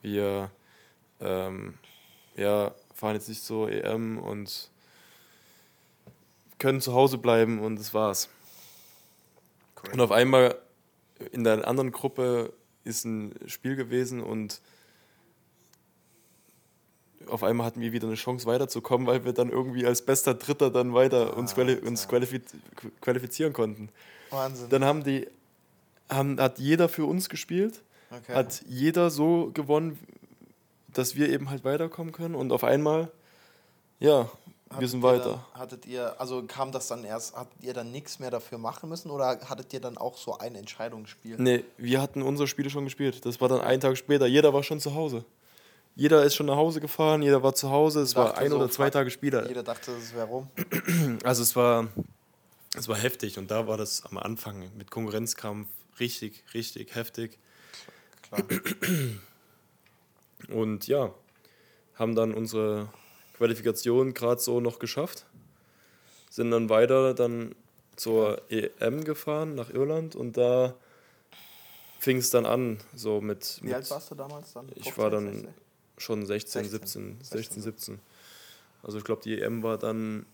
[0.00, 0.50] Wir,
[1.20, 1.74] ähm,
[2.36, 4.70] ja, fahren jetzt nicht zur EM und
[6.58, 8.28] können zu Hause bleiben und das war's.
[9.90, 10.56] Und auf einmal
[11.32, 12.52] in der anderen Gruppe
[12.84, 14.60] ist ein Spiel gewesen und
[17.28, 20.70] auf einmal hatten wir wieder eine Chance weiterzukommen, weil wir dann irgendwie als bester Dritter
[20.70, 22.42] dann weiter uns, quali uns qualifiz
[23.00, 23.90] qualifizieren konnten.
[24.30, 24.68] Wahnsinn.
[24.70, 25.28] Dann haben die,
[26.08, 27.80] haben, hat jeder für uns gespielt,
[28.10, 28.34] Okay.
[28.34, 29.98] hat jeder so gewonnen,
[30.88, 33.10] dass wir eben halt weiterkommen können und auf einmal,
[34.00, 34.30] ja,
[34.78, 35.44] wir sind ihr weiter.
[35.52, 38.88] Dann, hattet ihr, also kam das dann erst, hattet ihr dann nichts mehr dafür machen
[38.88, 41.36] müssen oder hattet ihr dann auch so ein Entscheidungsspiel?
[41.38, 43.24] Nee, wir hatten unsere Spiele schon gespielt.
[43.24, 44.26] Das war dann ein Tag später.
[44.26, 45.24] Jeder war schon zu Hause.
[45.94, 48.00] Jeder ist schon nach Hause gefahren, jeder war zu Hause.
[48.00, 49.46] Es war ein so, oder zwei Tage später.
[49.46, 50.48] Jeder dachte, das wäre rum.
[51.24, 51.88] Also es war,
[52.76, 55.68] es war heftig und da war das am Anfang mit Konkurrenzkampf
[56.00, 57.38] richtig, richtig heftig.
[58.22, 58.42] Klar.
[60.48, 61.12] Und ja,
[61.94, 62.88] haben dann unsere
[63.42, 65.26] Qualifikation gerade so noch geschafft.
[66.30, 67.56] Sind dann weiter dann
[67.96, 70.76] zur EM gefahren nach Irland und da
[71.98, 73.58] fing es dann an, so mit.
[73.60, 74.68] Wie mit alt warst du damals dann?
[74.76, 75.54] Ich war 15, dann 16?
[75.98, 78.00] schon 16, 16, 17, 16, 16, 17.
[78.84, 80.24] Also ich glaube, die EM war dann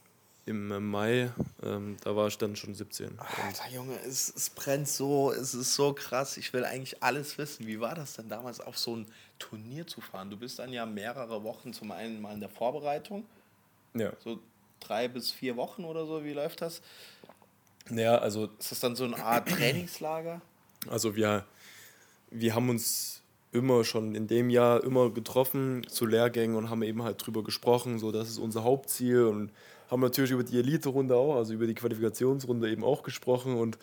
[0.48, 1.30] im Mai,
[1.62, 3.18] ähm, da war ich dann schon 17.
[3.18, 6.36] Alter Junge, es, es brennt so, es ist so krass.
[6.36, 7.66] Ich will eigentlich alles wissen.
[7.66, 9.06] Wie war das denn damals, auf so ein
[9.38, 10.30] Turnier zu fahren?
[10.30, 13.24] Du bist dann ja mehrere Wochen zum einen mal in der Vorbereitung,
[13.94, 14.12] Ja.
[14.24, 14.40] so
[14.80, 16.24] drei bis vier Wochen oder so.
[16.24, 16.80] Wie läuft das?
[17.90, 20.40] Ja, also, Ist das dann so eine Art Trainingslager?
[20.90, 21.44] also wir,
[22.30, 27.02] wir haben uns immer schon in dem Jahr immer getroffen zu Lehrgängen und haben eben
[27.02, 29.50] halt drüber gesprochen, so das ist unser Hauptziel und
[29.90, 33.78] haben natürlich über die Elite-Runde auch, also über die Qualifikationsrunde eben auch gesprochen und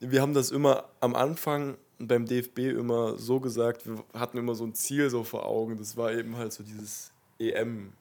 [0.00, 4.64] wir haben das immer am Anfang beim DFB immer so gesagt, wir hatten immer so
[4.64, 7.10] ein Ziel so vor Augen, das war eben halt so dieses
[7.40, 7.92] EM,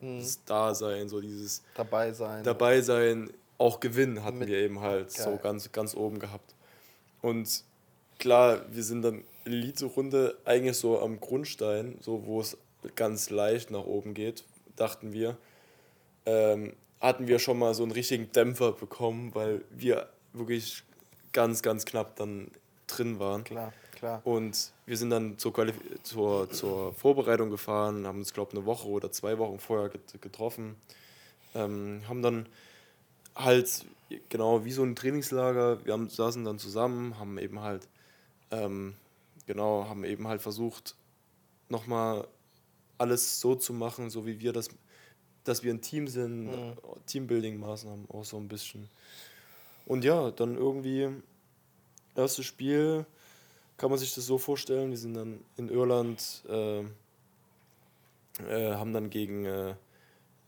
[0.00, 2.42] das Dasein, so dieses Dabei sein.
[2.44, 5.40] dabei sein, auch gewinnen hatten Mit- wir eben halt so Geil.
[5.42, 6.54] ganz, ganz oben gehabt.
[7.20, 7.62] Und
[8.18, 12.56] klar, wir sind dann Elite-Runde eigentlich so am Grundstein, so wo es
[12.96, 14.44] ganz leicht nach oben geht,
[14.76, 15.36] dachten wir.
[16.26, 16.72] Ähm,
[17.02, 20.84] hatten wir schon mal so einen richtigen Dämpfer bekommen, weil wir wirklich
[21.32, 22.50] ganz, ganz knapp dann
[22.86, 23.42] drin waren.
[23.42, 24.20] Klar, klar.
[24.24, 25.74] Und wir sind dann zur, Qualif
[26.04, 30.22] zur, zur Vorbereitung gefahren, haben uns, glaube ich, eine Woche oder zwei Wochen vorher get
[30.22, 30.76] getroffen.
[31.54, 32.46] Ähm, haben dann
[33.34, 33.84] halt,
[34.28, 37.88] genau wie so ein Trainingslager, wir haben, saßen dann zusammen, haben eben halt,
[38.52, 38.94] ähm,
[39.46, 40.94] genau, haben eben halt versucht,
[41.68, 42.28] nochmal
[42.96, 44.68] alles so zu machen, so wie wir das,
[45.44, 46.50] dass wir ein Team sind,
[47.06, 48.88] Teambuilding-Maßnahmen auch so ein bisschen.
[49.86, 51.08] Und ja, dann irgendwie,
[52.14, 53.04] erstes Spiel,
[53.76, 56.80] kann man sich das so vorstellen, wir sind dann in Irland, äh,
[58.48, 59.74] äh, haben dann gegen, äh,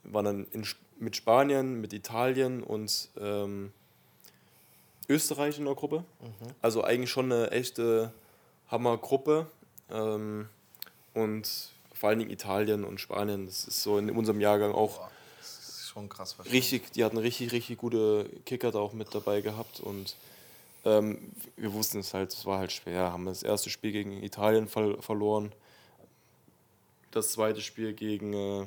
[0.05, 0.65] waren dann in,
[0.99, 3.73] mit Spanien, mit Italien und ähm,
[5.09, 6.05] Österreich in der Gruppe.
[6.63, 8.13] Also eigentlich schon eine echte
[8.69, 9.47] Hammergruppe.
[9.91, 10.49] Ähm,
[11.13, 15.11] und vor allen Dingen Italien und Spanien, das ist so in unserem Jahrgang auch Boah,
[15.39, 16.37] das ist schon krass.
[16.51, 20.17] richtig, die hatten richtig, richtig gute Kicker da auch mit dabei gehabt und
[20.85, 23.13] ähm, wir wussten es halt, es war halt schwer.
[23.13, 25.53] Haben das erste Spiel gegen Italien ver verloren,
[27.11, 28.67] das zweite Spiel gegen äh,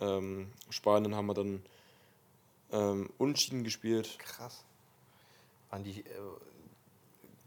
[0.00, 1.62] ähm, Spanien haben wir dann
[2.72, 4.18] ähm, unentschieden gespielt.
[4.18, 4.64] Krass.
[5.70, 6.04] Waren, die, äh,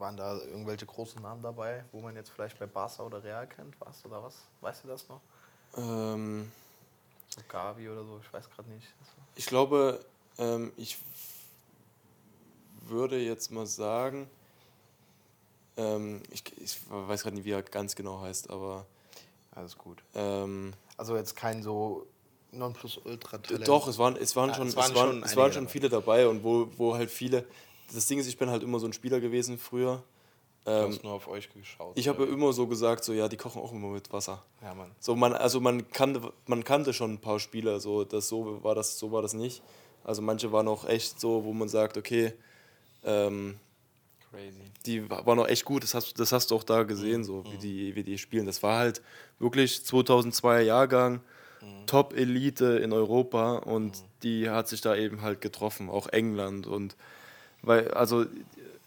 [0.04, 3.74] waren da irgendwelche großen Namen dabei, wo man jetzt vielleicht bei Barca oder Real kennt?
[3.80, 4.36] Was oder was?
[4.60, 5.22] Weißt du das noch?
[5.78, 6.52] Ähm,
[7.30, 8.86] So Gavi oder so, ich weiß gerade nicht.
[9.36, 10.04] ich glaube,
[10.38, 10.98] ähm, ich
[12.82, 14.30] würde jetzt mal sagen,
[15.78, 18.86] ähm, ich, ich weiß gerade nicht, wie er ganz genau heißt, aber
[19.56, 20.04] Alles gut.
[20.16, 22.06] ähm, Also jetzt kein so
[22.52, 23.68] Nonplusultra-Talent.
[23.70, 26.28] Doch, es waren, es waren, Ja, schon, es waren schon es waren schon viele dabei
[26.28, 27.46] und wo, wo halt viele.
[27.94, 30.04] Das Ding ist, ich bin halt immer so ein Spieler gewesen früher.
[30.66, 31.98] Du Ähm, hast nur auf euch geschaut.
[31.98, 34.42] ich habe immer so gesagt, so ja, die kochen auch immer mit Wasser.
[34.62, 34.92] Ja, Mann.
[35.00, 38.74] So man, also man kannte, man kannte schon ein paar Spieler, so das so war
[38.74, 39.62] das, so war das nicht.
[40.06, 42.34] Also manche waren auch echt so, wo man sagt, okay,
[43.04, 43.58] ähm,
[44.32, 44.58] Crazy.
[44.86, 45.84] die wa- waren auch echt gut.
[45.84, 48.46] Das hast, das hast du auch da gesehen, so wie die, wie die spielen.
[48.46, 49.02] Das war halt
[49.40, 51.22] wirklich 2002er Jahrgang,
[51.86, 56.96] Top-Elite in Europa und die hat sich da eben halt getroffen, auch England und
[57.64, 58.26] weil, also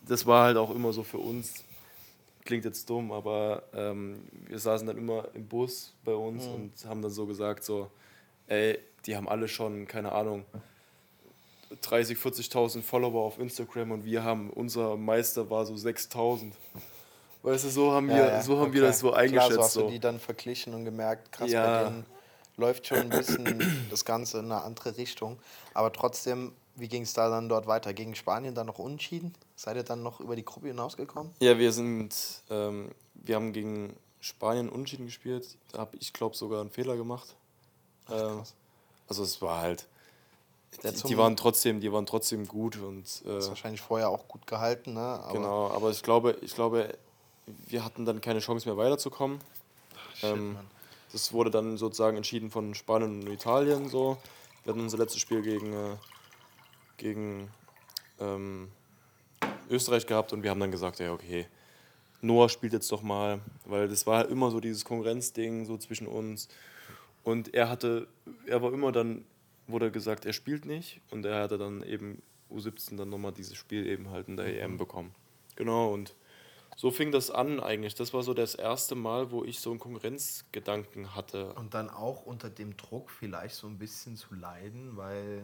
[0.06, 1.64] das war halt auch immer so für uns,
[2.44, 7.02] klingt jetzt dumm, aber ähm, wir saßen dann immer im Bus bei uns und haben
[7.02, 7.90] dann so gesagt, so,
[8.46, 10.44] ey, die haben alle schon, keine Ahnung,
[11.82, 16.52] 30, 40.000 Follower auf Instagram und wir haben, unser Meister war so 6.000.
[17.42, 19.46] Weißt du, so haben wir, so haben wir das so eingeschätzt.
[19.46, 19.82] Klar, so hast so.
[19.82, 21.82] du die dann verglichen und gemerkt, krass, Ja.
[21.82, 22.06] bei denen
[22.56, 25.38] läuft schon ein bisschen das Ganze in eine andere Richtung.
[25.74, 27.92] Aber trotzdem, wie ging es da dann dort weiter?
[27.92, 29.34] Gegen Spanien dann noch unentschieden?
[29.56, 31.32] Seid ihr dann noch über die Gruppe hinausgekommen?
[31.40, 32.14] Ja, wir sind,
[32.50, 35.56] ähm, wir haben gegen Spanien unentschieden gespielt.
[35.72, 37.34] Da habe ich, glaube sogar einen Fehler gemacht.
[38.10, 38.42] Ähm,
[39.08, 39.86] also es war halt,
[40.82, 44.46] die, die waren trotzdem, die waren trotzdem gut und äh, Ist wahrscheinlich vorher auch gut
[44.46, 45.00] gehalten, ne?
[45.00, 45.70] Aber genau.
[45.70, 46.96] Aber ich glaube, ich glaube,
[47.66, 49.40] wir hatten dann keine Chance mehr weiterzukommen.
[50.14, 50.56] shit, ähm.
[51.12, 54.18] Das wurde dann sozusagen entschieden von Spanien und Italien so.
[54.64, 55.96] Wir hatten unser letztes Spiel gegen, äh,
[56.96, 57.50] gegen
[58.20, 58.68] ähm,
[59.70, 61.46] Österreich gehabt und wir haben dann gesagt, ja okay,
[62.22, 66.48] Noah spielt jetzt doch mal, weil das war immer so dieses Konkurrenzding so zwischen uns.
[67.24, 68.06] Und er hatte,
[68.46, 69.24] er war immer dann,
[69.66, 72.22] wurde gesagt, er spielt nicht und er hatte dann eben
[72.52, 75.14] U17 dann nochmal dieses Spiel eben halt in der EM bekommen.
[75.56, 76.14] Genau und
[76.76, 77.94] so fing das an eigentlich.
[77.94, 81.54] Das war so das erste Mal, wo ich so einen Konkurrenzgedanken hatte.
[81.54, 85.42] Und dann auch unter dem Druck vielleicht so ein bisschen zu leiden, weil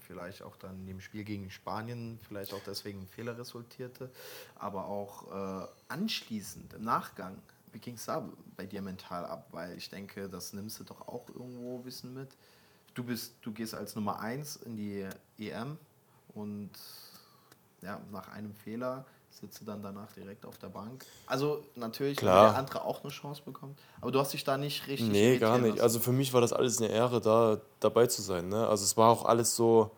[0.00, 4.10] vielleicht auch dann dem Spiel gegen Spanien vielleicht auch deswegen ein Fehler resultierte,
[4.56, 7.40] aber auch äh, anschließend im Nachgang,
[7.72, 9.46] wie ging es da bei dir mental ab?
[9.52, 12.36] Weil ich denke, das nimmst du doch auch irgendwo bisschen mit.
[12.94, 15.08] Du bist, du gehst als Nummer 1 in die
[15.38, 15.78] EM
[16.34, 16.70] und
[17.80, 19.06] ja, nach einem Fehler
[19.40, 21.04] sitzt du dann danach direkt auf der Bank.
[21.26, 22.50] Also natürlich, wenn Klar.
[22.50, 23.78] der andere auch eine Chance bekommt.
[24.00, 25.70] Aber du hast dich da nicht richtig Nee, gar nicht.
[25.70, 25.80] lassen.
[25.80, 28.48] Also für mich war das alles eine Ehre, da dabei zu sein.
[28.48, 28.66] Ne?
[28.66, 29.90] Also es war auch alles so,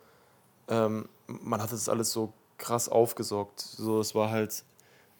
[0.68, 3.60] ähm, man hat das alles so krass aufgesaugt.
[3.60, 4.64] So, es war halt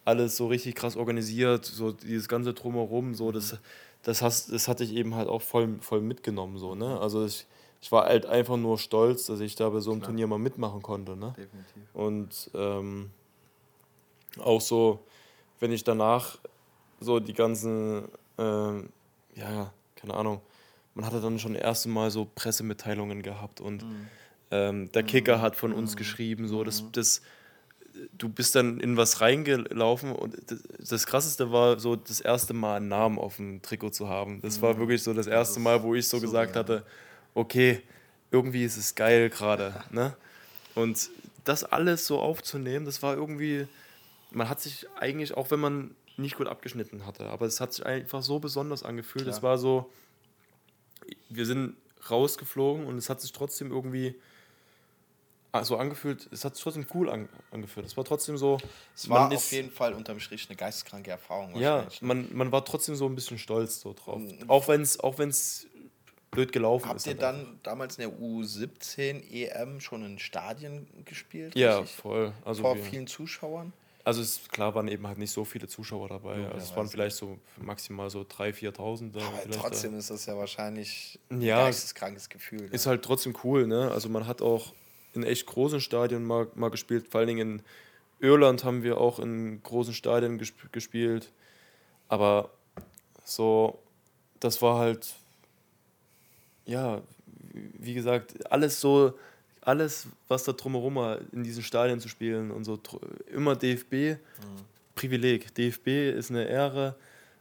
[0.04, 3.56] alles so richtig krass organisiert, so dieses ganze Drumherum, so das,
[4.02, 6.58] das, hast, das hatte ich eben halt auch voll, voll mitgenommen.
[6.58, 7.00] So, ne?
[7.00, 7.46] Also ich,
[7.80, 10.82] ich war halt einfach nur stolz, dass ich da bei so einem Turnier mal mitmachen
[10.82, 11.16] konnte.
[11.16, 11.34] Ne?
[11.36, 11.94] Definitiv.
[11.94, 13.10] Und ähm,
[14.40, 15.04] auch so,
[15.60, 16.38] wenn ich danach
[17.00, 18.08] so die ganzen,
[18.38, 18.88] ähm,
[19.34, 20.40] ja, keine Ahnung,
[20.94, 23.84] man hatte dann schon das erste Mal so Pressemitteilungen gehabt und
[24.50, 27.22] ähm, der Kicker hat von uns geschrieben, so, das, das,
[28.16, 32.76] du bist dann in was reingelaufen und das, das Krasseste war so das erste Mal
[32.76, 34.40] einen Namen auf dem Trikot zu haben.
[34.42, 36.84] Das war wirklich so das erste Mal, wo ich so gesagt hatte,
[37.34, 37.82] okay,
[38.30, 39.74] irgendwie ist es geil gerade.
[39.90, 40.14] Ne?
[40.74, 41.10] Und
[41.44, 43.66] das alles so aufzunehmen, das war irgendwie,
[44.34, 47.84] man hat sich eigentlich, auch wenn man nicht gut abgeschnitten hatte, aber es hat sich
[47.84, 49.26] einfach so besonders angefühlt.
[49.26, 49.90] Es war so,
[51.28, 51.76] wir sind
[52.10, 54.14] rausgeflogen und es hat sich trotzdem irgendwie
[55.52, 57.86] ah, so angefühlt, es hat sich trotzdem cool an, angefühlt.
[57.86, 58.58] Es war trotzdem so,
[58.94, 61.56] Es war auf jeden Fall unterm Strich eine geisteskranke Erfahrung.
[61.56, 61.88] ja, ne?
[62.00, 64.20] man, man war trotzdem so ein bisschen stolz so drauf.
[64.46, 65.66] Auch wenn es auch wenn's
[66.30, 67.06] blöd gelaufen Habt ist.
[67.06, 71.54] ihr halt dann damals in der U17 EM schon in Stadien gespielt?
[71.54, 71.96] Ja, richtig?
[71.96, 72.32] voll.
[72.44, 73.72] Also, Vor vielen Zuschauern?
[74.04, 76.46] Also es, klar waren eben halt nicht so viele Zuschauer dabei.
[76.46, 79.12] also es waren vielleicht so maximal so 3.000, 4.000.
[79.12, 82.60] da Aber trotzdem ist das ja wahrscheinlich ein Ja, geisteskrankes Gefühl.
[82.62, 82.66] ne?
[82.66, 83.90] ist halt trotzdem cool, ne?
[83.90, 84.74] Also man hat auch
[85.14, 87.08] in echt großen Stadien mal, mal gespielt.
[87.10, 87.62] Vor allen Dingen in
[88.20, 91.32] Irland haben wir auch in großen Stadien gesp gespielt.
[92.08, 92.50] Aber
[93.24, 93.78] so,
[94.40, 95.14] das war halt,
[96.66, 97.00] ja,
[97.52, 99.14] wie gesagt, alles so,
[99.66, 102.78] alles, was da drumherum war, in diesen Stadien zu spielen und so,
[103.32, 104.18] immer DFB,
[104.94, 105.54] Privileg.
[105.54, 106.94] DFB ist eine Ehre.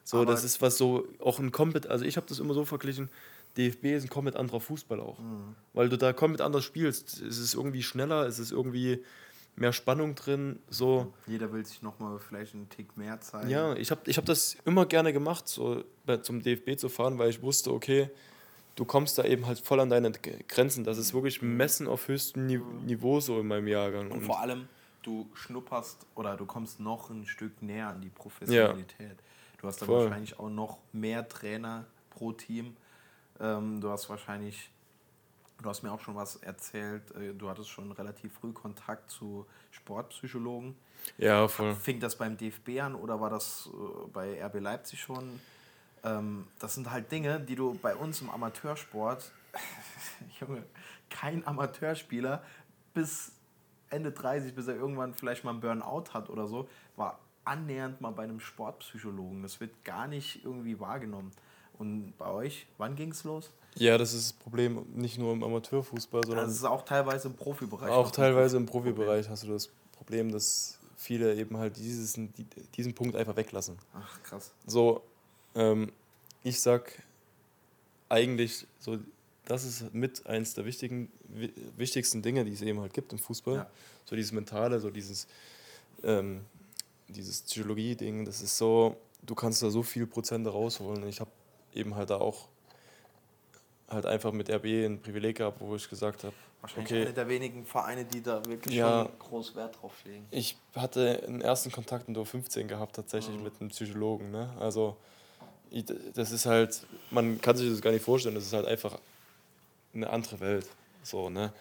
[0.03, 2.65] So, Aber- das ist was so, auch ein komplett, also ich habe das immer so
[2.65, 3.09] verglichen,
[3.57, 5.19] DFB ist ein komplett anderer Fußball auch.
[5.74, 7.21] Weil du da komplett anders spielst.
[7.21, 9.03] Es ist irgendwie schneller, es ist irgendwie
[9.55, 10.57] mehr Spannung drin.
[10.69, 13.49] So, Jeder will sich nochmal vielleicht einen Tick mehr zeigen.
[13.49, 15.84] ja, ich habe ich hab das immer gerne gemacht, so
[16.24, 18.09] zum DFB zu fahren, weil ich wusste, okay,
[18.76, 20.84] du kommst da eben halt voll an deine Grenzen.
[20.84, 24.07] Das ist wirklich Messen auf höchstem Ni Niveau so in meinem Jahrgang.
[24.07, 24.67] Und Und vor allem,
[25.01, 29.17] du schnupperst oder du kommst noch ein Stück näher an die Professionalität.
[29.59, 32.76] Du hast da wahrscheinlich auch noch mehr Trainer pro Team.
[33.39, 34.69] Ähm, du hast wahrscheinlich,
[35.61, 39.45] du hast mir auch schon was erzählt, äh, du hattest schon relativ früh Kontakt zu
[39.71, 40.76] Sportpsychologen.
[41.17, 41.76] ja, voll.
[41.76, 45.39] Fing das beim DFB an oder war das äh, bei RB Leipzig schon?
[46.04, 49.32] Ähm, das sind halt Dinge, die du bei uns im Amateursport,
[50.39, 50.64] Junge,
[51.10, 52.43] kein Amateurspieler
[52.93, 53.32] bis
[53.89, 58.12] Ende 30, bis er irgendwann vielleicht mal einen Burnout hat oder so, war annähernd mal
[58.12, 59.43] bei einem Sportpsychologen.
[59.43, 61.32] Das wird gar nicht irgendwie wahrgenommen.
[61.78, 63.51] Und bei euch, wann ging es los?
[63.76, 67.28] Ja, das ist das Problem nicht nur im Amateurfußball, sondern Also es ist auch teilweise
[67.28, 67.91] im Profibereich.
[67.91, 68.66] auch teilweise im.
[68.66, 72.30] Profibereich hast du das Problem, dass viele eben halt dieses, die-
[72.76, 73.78] diesen Punkt einfach weglassen.
[73.95, 74.51] Ach, krass.
[74.68, 75.04] So,
[75.56, 75.91] ähm,
[76.43, 76.91] ich sag
[78.10, 78.97] eigentlich so,
[79.45, 83.20] das ist mit eins der wichtigen, wi- wichtigsten Dinge, die es eben halt gibt im
[83.20, 83.56] Fußball.
[83.56, 83.70] Ja.
[84.06, 85.28] So dieses Mentale, so dieses,
[86.04, 86.41] ähm,
[87.08, 91.08] dieses Psychologie-Ding, das ist so, du kannst da so viel Prozente rausholen.
[91.08, 91.32] Ich habe
[91.74, 92.47] eben halt da auch
[93.89, 97.28] halt einfach mit RB ein Privileg gehabt, wo ich gesagt habe, Wahrscheinlich okay, einer der
[97.28, 99.04] wenigen Vereine, die da wirklich Ja.
[99.04, 100.26] schon groß Wert drauf legen.
[100.32, 103.43] Ich hatte einen ersten Kontakt in der 15 gehabt, tatsächlich Mhm.
[103.43, 104.32] mit einem Psychologen.
[104.32, 104.49] Ne?
[104.60, 104.95] Also,
[106.13, 108.99] das ist halt, man kann sich das gar nicht vorstellen, das ist halt einfach
[109.93, 110.67] eine andere Welt.
[111.03, 111.51] So, ne?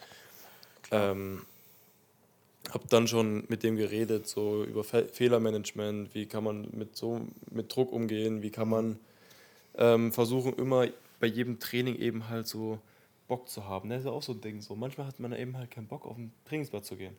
[0.91, 1.45] Ähm,
[2.71, 7.21] hab dann schon mit dem geredet, so über Fe Fehlermanagement, wie kann man mit so
[7.51, 8.99] mit Druck umgehen, wie kann man
[9.75, 10.87] ähm, versuchen, immer
[11.19, 12.79] bei jedem Training eben halt so
[13.27, 13.89] Bock zu haben.
[13.89, 14.61] Das ist ja auch so ein Ding.
[14.61, 14.75] So.
[14.75, 17.15] Manchmal hat man eben halt keinen Bock, auf den Trainingsplatz zu gehen.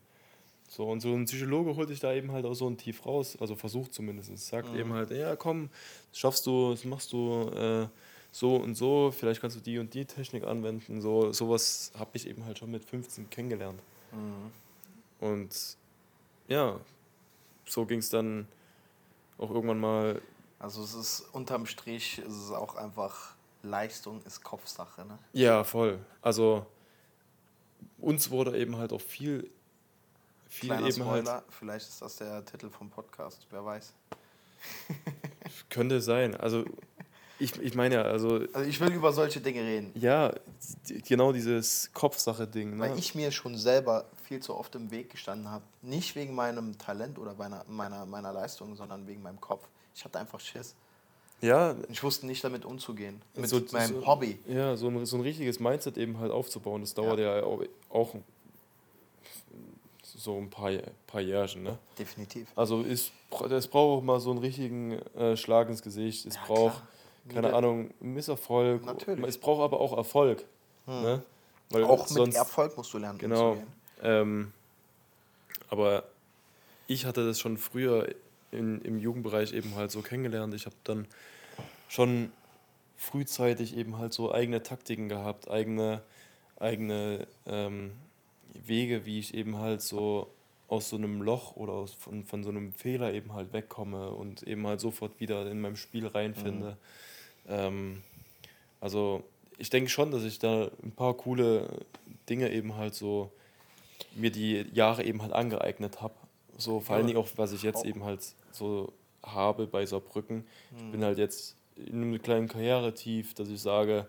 [0.68, 3.36] So, und so ein Psychologe holt dich da eben halt auch so ein Tief raus,
[3.40, 4.36] also versucht zumindest.
[4.38, 5.70] Sagt eben halt, ja komm,
[6.10, 7.86] das schaffst du, das machst du äh,
[8.32, 11.00] so und so, vielleicht kannst du die und die Technik anwenden.
[11.00, 13.80] So, sowas habe ich eben halt schon mit 15 kennengelernt.
[15.20, 15.76] Und
[16.48, 16.80] ja,
[17.66, 18.48] so ging es dann
[19.38, 20.20] auch irgendwann mal,
[20.58, 25.04] Also es ist unterm Strich, es ist auch einfach Leistung ist Kopfsache.
[25.04, 25.18] Ne?
[25.32, 25.98] ja, voll.
[26.20, 26.66] Also
[27.98, 29.50] uns wurde eben halt auch viel,
[30.54, 33.92] viel Kleiner eben halt, Spoiler, vielleicht ist das der Titel vom Podcast, wer weiß.
[35.70, 36.34] könnte sein.
[36.36, 36.64] Also
[37.38, 40.32] ich, ich meine ja, also Also ich will über solche Dinge reden, Ja,
[41.06, 42.76] genau dieses Kopfsache-Ding.
[42.76, 42.78] Ne?
[42.78, 45.64] weil ich mir schon selber viel zu oft im Weg gestanden habe.
[45.82, 49.66] Nicht wegen meinem Talent oder meiner, meiner, meiner Leistung, sondern wegen meinem Kopf.
[49.94, 50.74] Ich hatte einfach Schiss.
[51.40, 53.20] ja, Ich wusste nicht damit umzugehen.
[53.34, 54.38] Mit so- meinem so- Hobby.
[54.46, 58.14] Ja, so ein, so ein richtiges Mindset eben halt aufzubauen, das dauert ja, auch, auch
[60.24, 60.70] so ein paar,
[61.06, 61.62] paar Jährchen.
[61.62, 61.78] Ne?
[61.98, 62.48] Definitiv.
[62.56, 63.12] Also ist,
[63.50, 66.26] es braucht auch mal so einen richtigen äh, Schlag ins Gesicht.
[66.26, 66.88] Es Ja, braucht, klar.
[67.34, 68.84] keine Jeder- Ahnung, Misserfolg.
[68.84, 69.18] Natürlich.
[69.22, 69.28] Hm.
[69.28, 70.44] Es braucht aber auch Erfolg.
[70.86, 71.22] Ne?
[71.70, 73.56] Weil Auch mit sonst, Erfolg musst du lernen Genau.
[74.02, 74.52] Ähm,
[75.68, 76.04] aber
[76.86, 78.14] ich hatte das schon früher
[78.50, 80.52] in, im Jugendbereich eben halt so kennengelernt.
[80.54, 81.06] Ich habe dann
[81.88, 82.30] schon
[82.96, 86.02] frühzeitig eben halt so eigene Taktiken gehabt, eigene,
[86.58, 87.92] eigene ähm,
[88.54, 90.28] Wege, wie ich eben halt so
[90.68, 94.42] aus so einem Loch oder aus, von, von so einem Fehler eben halt wegkomme und
[94.44, 96.76] eben halt sofort wieder in meinem Spiel reinfinde.
[97.48, 98.02] Ähm,
[98.80, 99.22] also
[99.58, 101.68] ich denke schon, dass ich da ein paar coole
[102.28, 103.30] Dinge eben halt so
[104.14, 106.14] mir die Jahre eben halt angeeignet habe.
[106.56, 108.20] So vor allen Dingen auch, was ich jetzt eben halt
[108.52, 108.92] so
[109.22, 110.46] habe bei Saarbrücken.
[110.76, 114.06] Ich bin halt jetzt in einem kleinen Karrieretief, dass ich sage,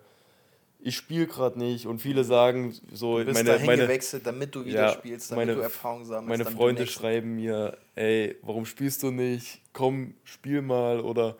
[0.88, 4.53] ich spiele gerade nicht und viele sagen so, Du bist meine, dahin meine, gewechselt, damit
[4.53, 6.29] du wieder Ja, spielst, damit meine- du Erfahrung sammelst.
[6.29, 9.61] meine Freunde schreiben mir, ey, warum spielst du nicht?
[9.73, 10.99] Komm, spiel mal.
[10.99, 11.38] Oder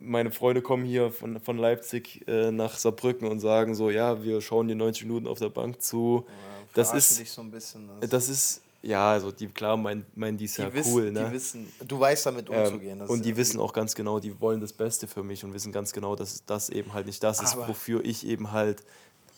[0.00, 4.40] meine Freunde kommen hier von, von Leipzig äh, nach Saarbrücken und sagen so, ja, wir
[4.40, 6.24] schauen dir 90 Minuten auf der Bank zu.
[6.26, 6.32] Ja,
[6.74, 7.88] das ist- so bisschen.
[8.10, 11.26] Das ist, ja, also die, klar, meinen mein, die ist die ja wissen, cool, ne?
[11.26, 12.98] die wissen, du weißt damit Ähm, umzugehen.
[12.98, 15.54] das und die ja wissen auch ganz genau, die wollen das Beste für mich und
[15.54, 18.84] wissen ganz genau, dass das eben halt nicht das ist, wofür ich eben halt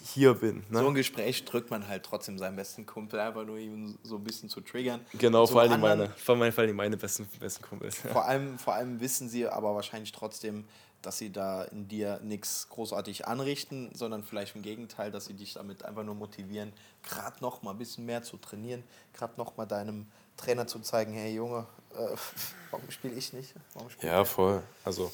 [0.05, 0.63] hier bin.
[0.69, 0.81] Ne?
[0.81, 4.25] So ein Gespräch drückt man halt trotzdem seinen besten Kumpel, einfach nur ihn so ein
[4.25, 5.01] bisschen zu triggern.
[5.19, 7.99] genau, vor allem meine, vor allem vor allem meine besten, besten Kumpels.
[7.99, 10.65] Vor allem, vor allem wissen sie aber wahrscheinlich trotzdem,
[11.07, 15.55] dass sie da in dir nichts großartig anrichten, sondern vielleicht im Gegenteil, dass sie dich
[15.55, 16.73] damit einfach nur motivieren,
[17.05, 18.83] gerade noch mal ein bisschen mehr zu trainieren,
[19.15, 22.17] gerade noch mal deinem Trainer zu zeigen, hey Junge, äh,
[22.73, 23.55] warum spiele ich nicht?
[23.89, 24.65] Spielt Ja, voll.
[24.85, 25.13] Also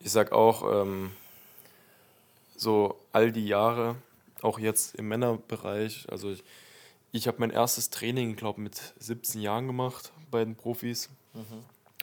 [0.00, 1.12] ich sag auch, ähm,
[2.56, 3.94] so all die Jahre,
[4.42, 6.42] auch jetzt im Männerbereich, also ich,
[7.12, 11.10] ich habe mein erstes Training, glaube mit 17 Jahren gemacht bei den Profis.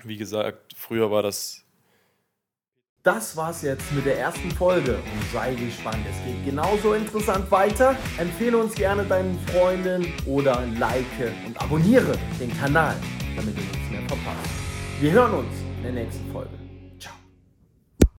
[0.03, 1.64] Wie gesagt, früher war das
[3.05, 6.03] Das war's jetzt mit der ersten Folge und sei gespannt.
[6.09, 7.95] Es geht genauso interessant weiter.
[8.17, 11.05] Empfehle uns gerne deinen Freunden oder like
[11.45, 12.95] und abonniere den Kanal,
[13.35, 14.49] damit du nichts mehr verpasst.
[14.99, 16.64] Wir hören uns in der nächsten Folge.